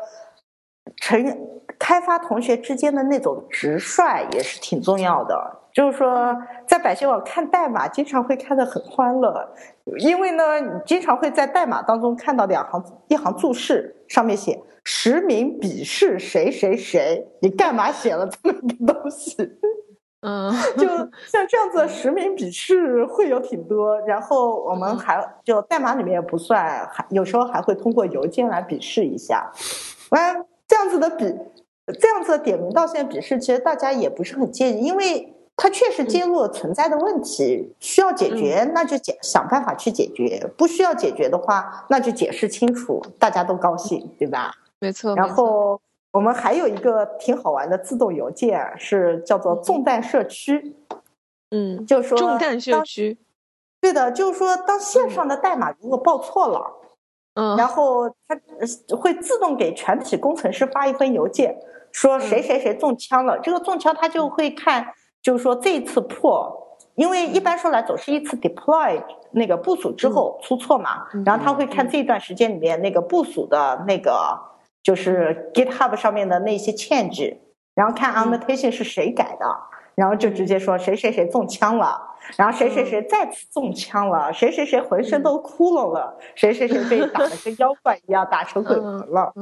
[0.97, 1.37] 成
[1.77, 5.61] 开发同学之间的那种直率也是挺重要的。
[5.73, 6.33] 就是说，
[6.65, 9.45] 在百姓网看代码，经常会看得很欢乐，
[9.97, 19.35] 因为呢，你经常会在代码当中看到两行一行注释，上面写“实名鄙视谁谁谁”，你干嘛写了这么一个东西？
[20.21, 20.87] 嗯， 就
[21.27, 23.99] 像这样子，实名鄙视会有挺多。
[24.07, 29.51] 然后我们还就代码里面也不算，还有时候还会通过邮件来鄙视一下。
[30.11, 31.35] 完这样子的鄙，
[31.99, 35.31] 这样子的点名道姓鄙视，其实大家也不是很介意，因为。
[35.57, 44.53] 它确实揭露了存在的问题，需要解决，那就解想办法去解决；不需要解决的话，那就解释清楚，大家都高兴，对吧？
[44.79, 45.15] 没错。
[45.15, 45.79] 然后
[46.11, 50.75] 我们还有一个挺好玩的自动邮件，是叫做“重弹社区”。
[51.51, 53.17] 嗯，就是说重弹社区。
[53.79, 56.69] 对的，就是说，当线上的代码如果报错了，
[57.35, 58.35] 嗯，然后他
[58.97, 61.55] 会自动给全体工程师发一封邮件，
[61.91, 63.39] 说谁谁谁中枪了。
[63.39, 64.87] 这个中枪，他就会看。
[65.21, 74.39] 就是说这一次破，因为一般说来总是一次 deploy 那个部署之后出错嘛，然后他会看这一段时间里面那个部署的那个
[74.83, 77.39] 就是 GitHub 上面的那些 change，
[77.73, 79.47] 然后看 annotation 是谁改的，
[79.95, 81.99] 然后就直接说谁谁谁中枪了，
[82.37, 89.33] 然后谁谁谁再次中枪了，谁谁谁浑身都窟窿了，谁谁谁被打的跟妖怪一样打成鬼 魂了，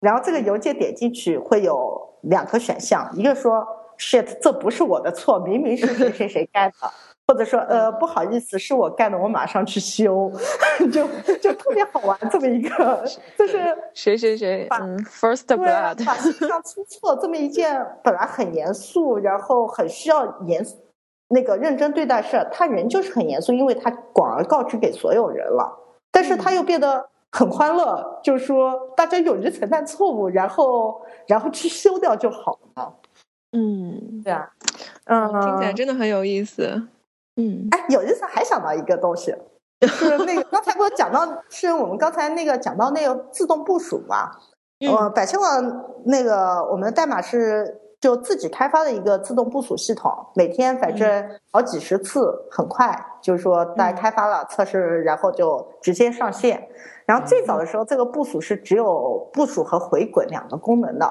[0.00, 1.76] 然后这个邮件点进去会有
[2.22, 3.66] 两个选项，一个说。
[4.00, 6.90] shit，这不是我的错，明明是谁谁谁干的，
[7.30, 10.28] 或者说呃不好意思，是我干的，我马上去修，
[10.92, 11.06] 就
[11.36, 13.04] 就特别好玩这么一个，
[13.38, 13.56] 就是
[13.94, 20.60] 谁谁谁，嗯，first blood，把信上出错这么一件本来很严肃，然后很需要严
[21.28, 25.72] 那个认真对待事，他人就是很严肃，因为他广而告之给所有人了，
[26.10, 32.94] 但是他又变得很欢乐，就是说大家勇于承担错误，然后然后去修掉就好了。
[33.52, 34.50] 嗯，对啊，
[35.04, 36.88] 嗯，听起来真的很有意思。
[37.40, 39.34] 嗯，哎，有意思，还想到一个东西，
[39.80, 44.30] 就是那个 刚才给我讲到，是我们刚才那个讲到那个自动部署嘛？
[44.80, 56.68] 呃，百姓网那个我们的代码是就自己开发的一个自动部署系统，每天反正好几十次，很快，就是说大家开发了测试，然后就直接上线。
[57.06, 61.10] 然后最早的时候，这个部署是只有部署和回滚两个功能的。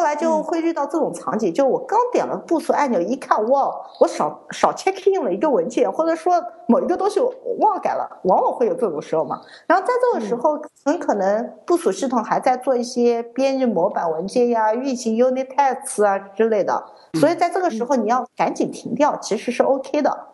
[0.00, 9.42] 后来就会遇到这种场景，就我刚点了部署按钮，一看，哇，我少少 check in 了一个文件，或者说某一个东西我忘改了，往往会有这种时候嘛。
[9.66, 16.82] 然后在这个时候，很可能部署系统还在做一些编译模板文件呀、运行 unit tests 啊之类的，
[17.20, 20.28] 所以在这个时候你要赶紧停掉，其实是 OK 的，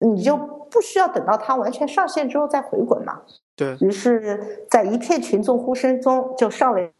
[0.00, 3.20] 你就不需要等到它完全上线之后再回滚嘛。
[3.54, 6.90] 对于是，在一片群众呼声中，就上了。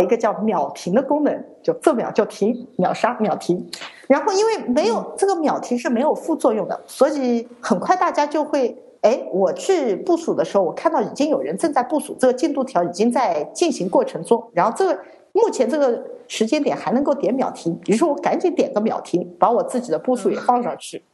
[0.00, 3.68] 一个叫秒停的功能，就这秒就停，秒杀秒停。
[4.08, 14.50] 然后因为没有这个秒停是没有副作用的，所以很快大家就会，哎，我去部署的时候，我看到已经有人正在部署，这个进度条已经在进行过程中。
[14.52, 14.98] 然后这个
[15.32, 21.04] 目前这个时间点还能够点秒停，比如说我赶紧点个秒停，把我自己的部署也放上去，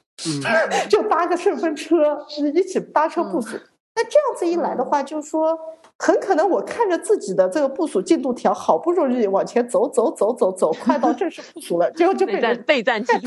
[0.89, 2.19] 就搭个顺风车
[2.55, 3.57] 一起搭车部署。
[3.95, 5.59] 那这样子一来的话，就是说。
[5.99, 13.19] 很可能我看着自己的这个部署进度条，好不容易往前走走走走走，快到正式部署了，结果就被人被暂停。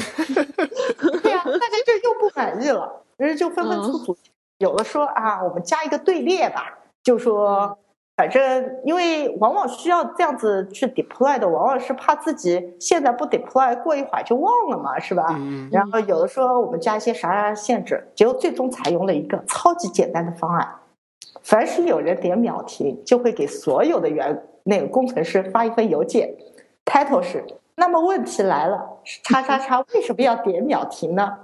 [1.22, 4.16] 对呀，大家就又不满意了，人就纷纷出组。
[4.60, 7.78] 有的说啊，我们加一个队列吧，就说
[8.16, 15.26] 反正因为往往需要这样子去 deploy 的，往往是怕自己现在不 deploy，过一会儿就忘了嘛，是吧？
[15.30, 20.76] 嗯然后有的说我们加一些啥啥限制，结果最终采用了一个超级简单的方案。
[21.42, 26.36] 凡是有人点秒停，就会给所有的员那个工程师发一份邮件
[26.86, 27.44] ，title 是。
[27.76, 31.38] 那么问题来了，叉叉叉为什么要点秒停呢？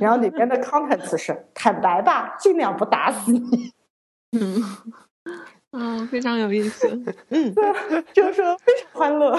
[0.00, 3.72] 然后里边的 contents 是坦白吧，尽量不打死你。
[4.32, 4.62] 嗯，
[5.72, 6.88] 嗯，非常有意思。
[7.28, 7.54] 嗯，
[8.14, 9.38] 就是说非常欢乐。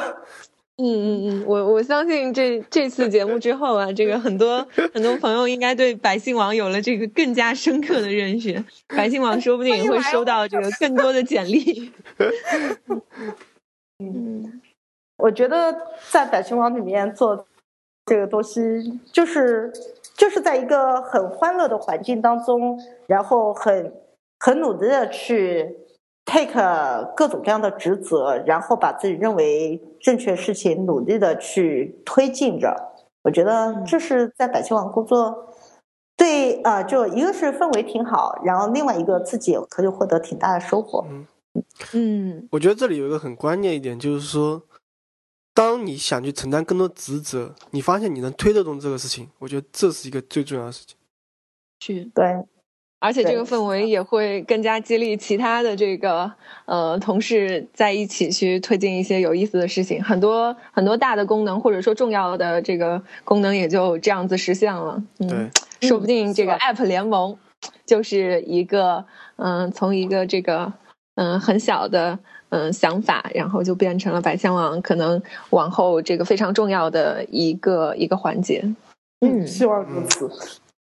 [0.81, 8.63] 嗯嗯嗯，我我相信这这次节目之后啊，这个很多很多朋友应该对百姓网有了这个更加深刻的认识。
[8.87, 11.91] 百姓网说不定也会收到这个更多的简历。
[13.99, 14.61] 嗯，
[15.17, 15.75] 我觉得
[16.09, 17.45] 在百姓网里面做
[18.05, 18.61] 这个东西，
[19.11, 19.73] 就是
[20.15, 23.93] 就是在一个很欢乐的环境当中，然后很
[24.39, 25.75] 很努力的去
[26.29, 26.53] take
[27.15, 32.93] 各种各样的职责，然后把自己认为正确事情努力的去推进着。
[33.23, 35.55] 我觉得这是在百姓网工作，
[36.15, 41.03] 对啊、呃就一个是氛围挺好，然后另外一个自己可以获得挺大的收获。
[41.93, 44.61] 嗯我觉得这里有一个很关键一点，就是说，
[45.53, 50.95] 当你想去承担更多职责，你发现你能推得动这个事情，我觉得这是一个最重要的事情。
[51.79, 52.45] 去，对，
[52.99, 56.31] 而且这个氛围也会更加激励其他的这个
[56.65, 60.03] 呃同事在一起去推进一些有意思的事情。
[60.03, 65.01] 很多很多大的功能或者说重要的这个功能也就这样子实现了。
[65.19, 65.49] 嗯，
[65.79, 67.37] 对，说不定这个 App 联盟
[67.85, 69.05] 就是一个
[69.37, 70.73] 嗯、从一个这个
[71.15, 72.19] 嗯、很小的
[72.49, 75.21] 嗯、想法，然后就变成了百香网可能
[75.51, 78.63] 往后这个非常重要的一个一个环节。
[79.25, 80.29] 嗯希望如此。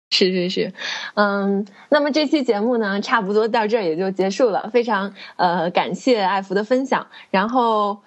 [0.14, 0.72] 是是是，
[1.14, 4.70] 嗯，那么这期节目呢，差不多到这儿也就结束了。
[4.72, 7.98] 非常呃感谢艾福的分享，然后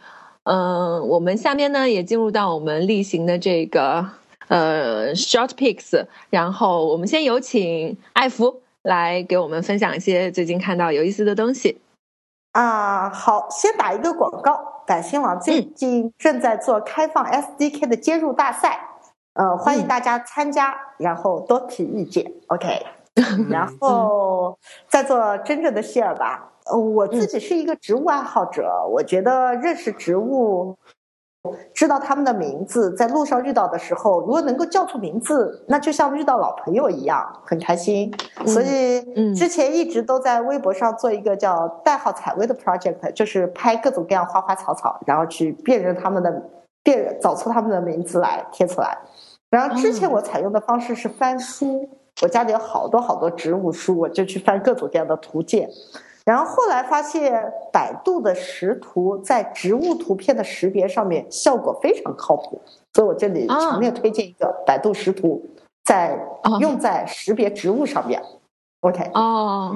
[0.44, 4.10] 嗯、呃我们下面呢也进入到我们例行的这个
[4.48, 11.80] 呃 short picks，然后我们先有请艾福来给我们分享一些最近看到有意思的东西。
[12.54, 14.58] 啊，好，先打一个广告。
[14.88, 18.89] 百姓网最近正在做开放 SDK 的接入大赛，
[19.40, 22.86] 呃，欢迎大家参加，然后多提意见，OK。
[23.50, 24.58] 然后
[24.90, 26.52] 再做真正的 share 吧。
[26.70, 30.76] 呃我自己是一个植物爱好者，我觉得认识植物，
[31.74, 38.14] 知道他们的名字，在路上遇到的时候，如果能够叫出名字，那就像遇到老朋友一样，很开心。
[38.46, 46.44] 所以嗯之前一直都在微博上做一个叫“代号采薇”的 project，就是拍各种各样花花草草，然后去辨认他们的
[46.84, 48.98] 辨找出他们的名字来贴出来。
[49.50, 51.90] 然后之前我采用的方式是翻书，
[52.22, 55.70] 我家里有好多好多植物书，我就去翻各种各样的图鉴。
[56.26, 57.44] 然后后来发现，
[57.74, 62.62] 百度的识图在植物图片的识别上面效果非常靠谱，
[62.94, 65.44] 所以我这里啊强烈推荐一个百度识图，
[65.84, 66.14] 在
[66.44, 66.60] 哦。
[66.60, 68.22] 用在识别植物上面。
[68.82, 69.74] OK，哦，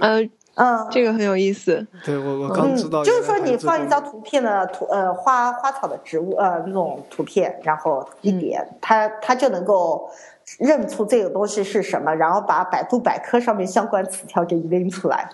[0.00, 0.20] 呃，
[0.56, 1.86] 嗯，这个很有意思。
[2.04, 10.10] 对我我刚知道、嗯，就是说你放一张张图片的图呃花花草的植物呃那种图片，然后一点，它它就能够
[10.58, 15.28] 认出这个东西是什么，然后把百度百科上面相关词条给拎出来。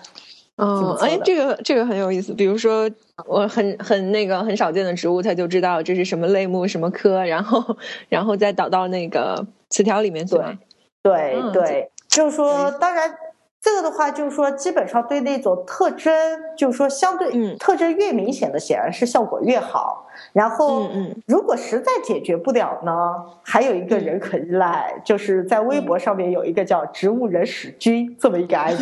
[0.57, 2.31] 嗯哎，这个这个很有意思。
[2.33, 2.87] 比如说，
[3.25, 7.63] 我很很那个很少见的植物，它就知道这是什么类目、什么科，然后
[8.07, 10.57] 然后再导到那个词条里面去对。
[11.01, 13.09] 对嗯对，就是说，当然
[13.63, 16.13] 这个的话，就是说，基本上对那种特征，
[16.57, 17.57] 就是说相对嗯。
[17.57, 20.05] 特征越明显的，显然是效果越好。
[20.33, 20.89] 然后
[21.25, 22.91] 如果实在解决不了呢，
[23.41, 28.81] 还有一个人可依赖，就是在微嗯博上面有一个叫“植物人史君”这么一个 ID，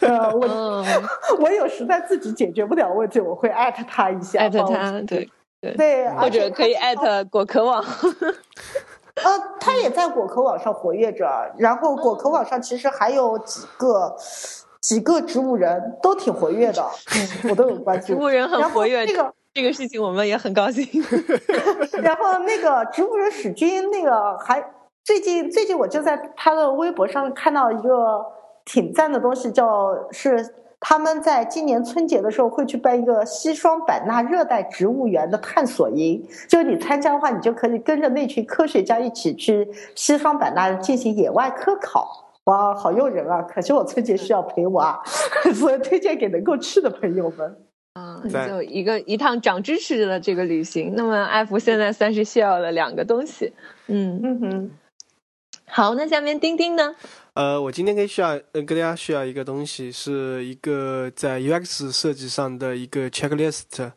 [0.00, 0.84] 呃，我嗯，
[1.40, 5.30] 我有实在自己解决不了问题，我会艾特他一下，艾特他，对，
[5.60, 7.84] 对，或者可以艾特果壳网。
[9.16, 11.26] 呃，他也在果壳网上活跃着，
[11.58, 14.14] 然后果壳网上其实还有几个
[14.80, 16.82] 几个植物人都挺活跃的，
[17.44, 18.08] 嗯，我都有关注。
[18.08, 20.86] 植物人很活跃那个，这个事情我们也很高兴。
[22.02, 24.62] 然后那个植物人史军那个还
[25.02, 28.24] 最近最近我就在他的微博上看到一个
[28.64, 30.54] 挺赞的东西，叫是
[30.88, 42.30] 他们在今年春节的时候会去办一个西双版纳热带植物园的探索营，就是你参加的话，你就可以跟着那群科学家一起去西双版纳进行野外科考。
[42.44, 43.42] 哇，好诱人啊！
[43.42, 45.00] 可惜我春节需要陪我啊，
[45.56, 47.56] 所以推荐给能够去的朋友们。
[47.98, 50.92] 嗯，就一个一趟长知识的这个旅行。
[50.94, 53.52] 那么艾福现在算是 share 了两个东西。
[53.88, 54.70] 嗯，嗯哼。
[55.66, 56.94] 好，那下面钉钉呢？
[57.36, 63.92] 呃，我今天跟需要呃跟大家需要一个东西，是一个在 UX 设计上的一个 checklist。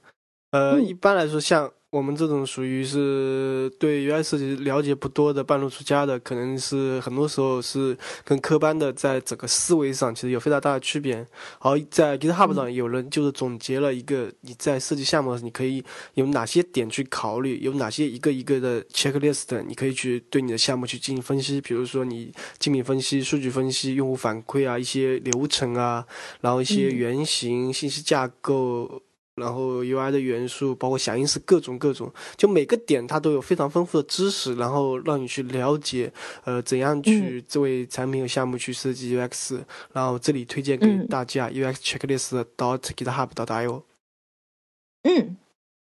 [0.51, 11.25] 呃，一般来说，像我们这种属于是对 UI 设计了解不多的半路出家的，可能是很多时候是跟科班的在整个思维上其实有非常大的区别。
[11.57, 15.83] 好，在 GitHub 上有人就是总结了一个你在设计项目时你可以
[16.13, 21.59] 有哪些点去考虑，有哪些一个一个的 checklist，你可以去对你的项目去进行分析。
[21.59, 26.05] 比如说你竞品分析、数据分析、用户反馈啊，一些流程啊，
[26.41, 29.01] 然后一些原型、信息架构。
[29.39, 36.11] 然后 UI 的元素，包括响应式各种各种，就每个点它都有非常丰富的知识，然后让你去了解，
[36.43, 39.59] 呃，怎样去这位产品和项目去设计 UX。
[39.93, 43.83] 然后这里推荐给大家 UX checklist dot github dot io。
[45.03, 45.37] 嗯，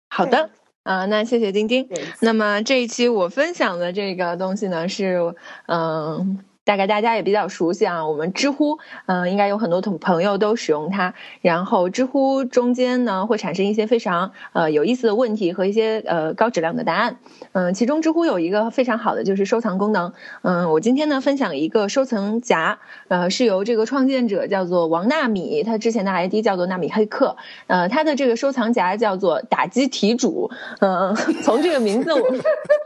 [0.09, 0.51] 好的，
[0.83, 1.89] 啊，那谢谢丁丁。
[2.19, 5.35] 那么这一期我分享的这个东西呢，是
[5.65, 6.45] 嗯。
[6.63, 8.77] 大概大家也比较熟悉啊，我们知乎，
[9.07, 11.15] 嗯，应该有很多同朋友都使用它。
[11.41, 17.17] 然后知乎中间呢，会产生一些非常呃有意思的问题和一些呃高质量的答案。
[17.53, 20.13] 嗯，其中知乎有一个非常好的就是收藏功能。
[20.43, 27.37] 嗯，我今天呢分享一个收藏夹，呃，是由这个创建者叫做王纳米，他之前的 ID 叫做纳米黑客。
[27.65, 30.51] 呃，他的这个收藏夹叫做打击题主。
[30.79, 32.21] 嗯， 从这个名字我，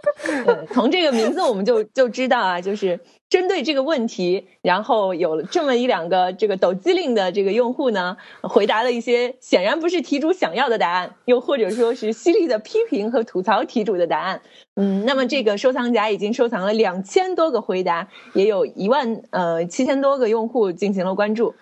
[0.72, 2.98] 从这个名字我们就就知道啊，就是。
[3.36, 14.40] 针对这个问题，然后有了这么一两个这个抖机灵的这个用户呢，回答了一些显然不是题主想要的答案，又或者说是犀利的批评和吐槽题主的答案。
[14.78, 21.56] 嗯，那么这个收藏夹已经收藏了两千多个回答，也有一万呃七千多个用户进行了关注。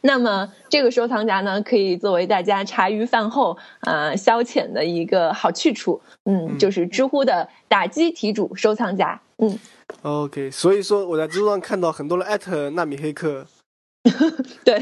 [0.00, 6.00] 那么这个收藏夹呢，可以作为大家茶余饭后啊消遣的一个好去处。
[6.24, 9.20] 嗯，就是知乎的打击题主收藏夹。
[9.38, 9.58] 嗯。
[10.02, 13.46] OK，所以说我在知乎上看到很多人艾特纳米黑客，
[14.64, 14.78] 对，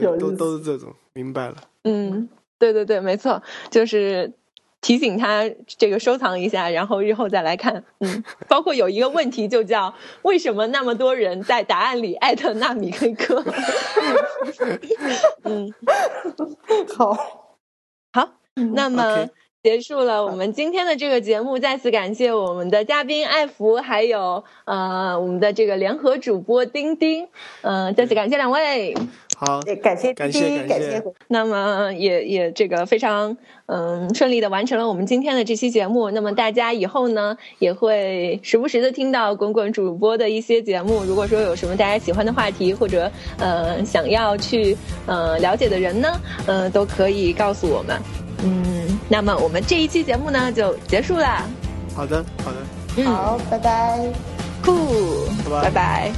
[0.18, 1.56] 都都是这种，明白了。
[1.84, 2.28] 嗯，
[2.58, 3.40] 对对对，没错，
[3.70, 4.32] 就是
[4.80, 7.84] 提醒他这个收藏一下，然后日后再来看。
[8.00, 13.42] 嗯，包括有一个问题就叫为什么那么多人在答案里艾特纳米黑客？
[15.44, 15.72] 嗯，
[16.96, 17.14] 好，
[18.12, 18.28] 好，
[18.74, 19.28] 那么。
[19.62, 27.28] 结束了我们今天的这个节目，再次感谢我们的嘉宾艾福，还有呃我们的这个联合主播丁丁，
[27.60, 28.92] 嗯，再次感谢两位。
[29.36, 31.00] 好，感谢感谢感谢。
[31.28, 33.36] 那么也也这个非常
[33.66, 36.10] 嗯顺利的完成了我们今天的这期节目。
[36.10, 41.04] 那么大家以后呢也会时不时的听到滚滚主播的一些节目。
[41.04, 43.08] 如果说有什么大家喜欢的话题，或者
[43.38, 44.76] 呃想要去
[45.06, 46.08] 呃了解的人呢，
[46.48, 47.96] 呃都可以告诉我们。
[48.44, 48.81] 嗯，
[49.12, 51.46] 那么我们这一期节目呢就结束了。
[51.94, 53.04] 好的好的。
[53.04, 54.00] 好拜拜。
[54.62, 56.10] 酷拜拜。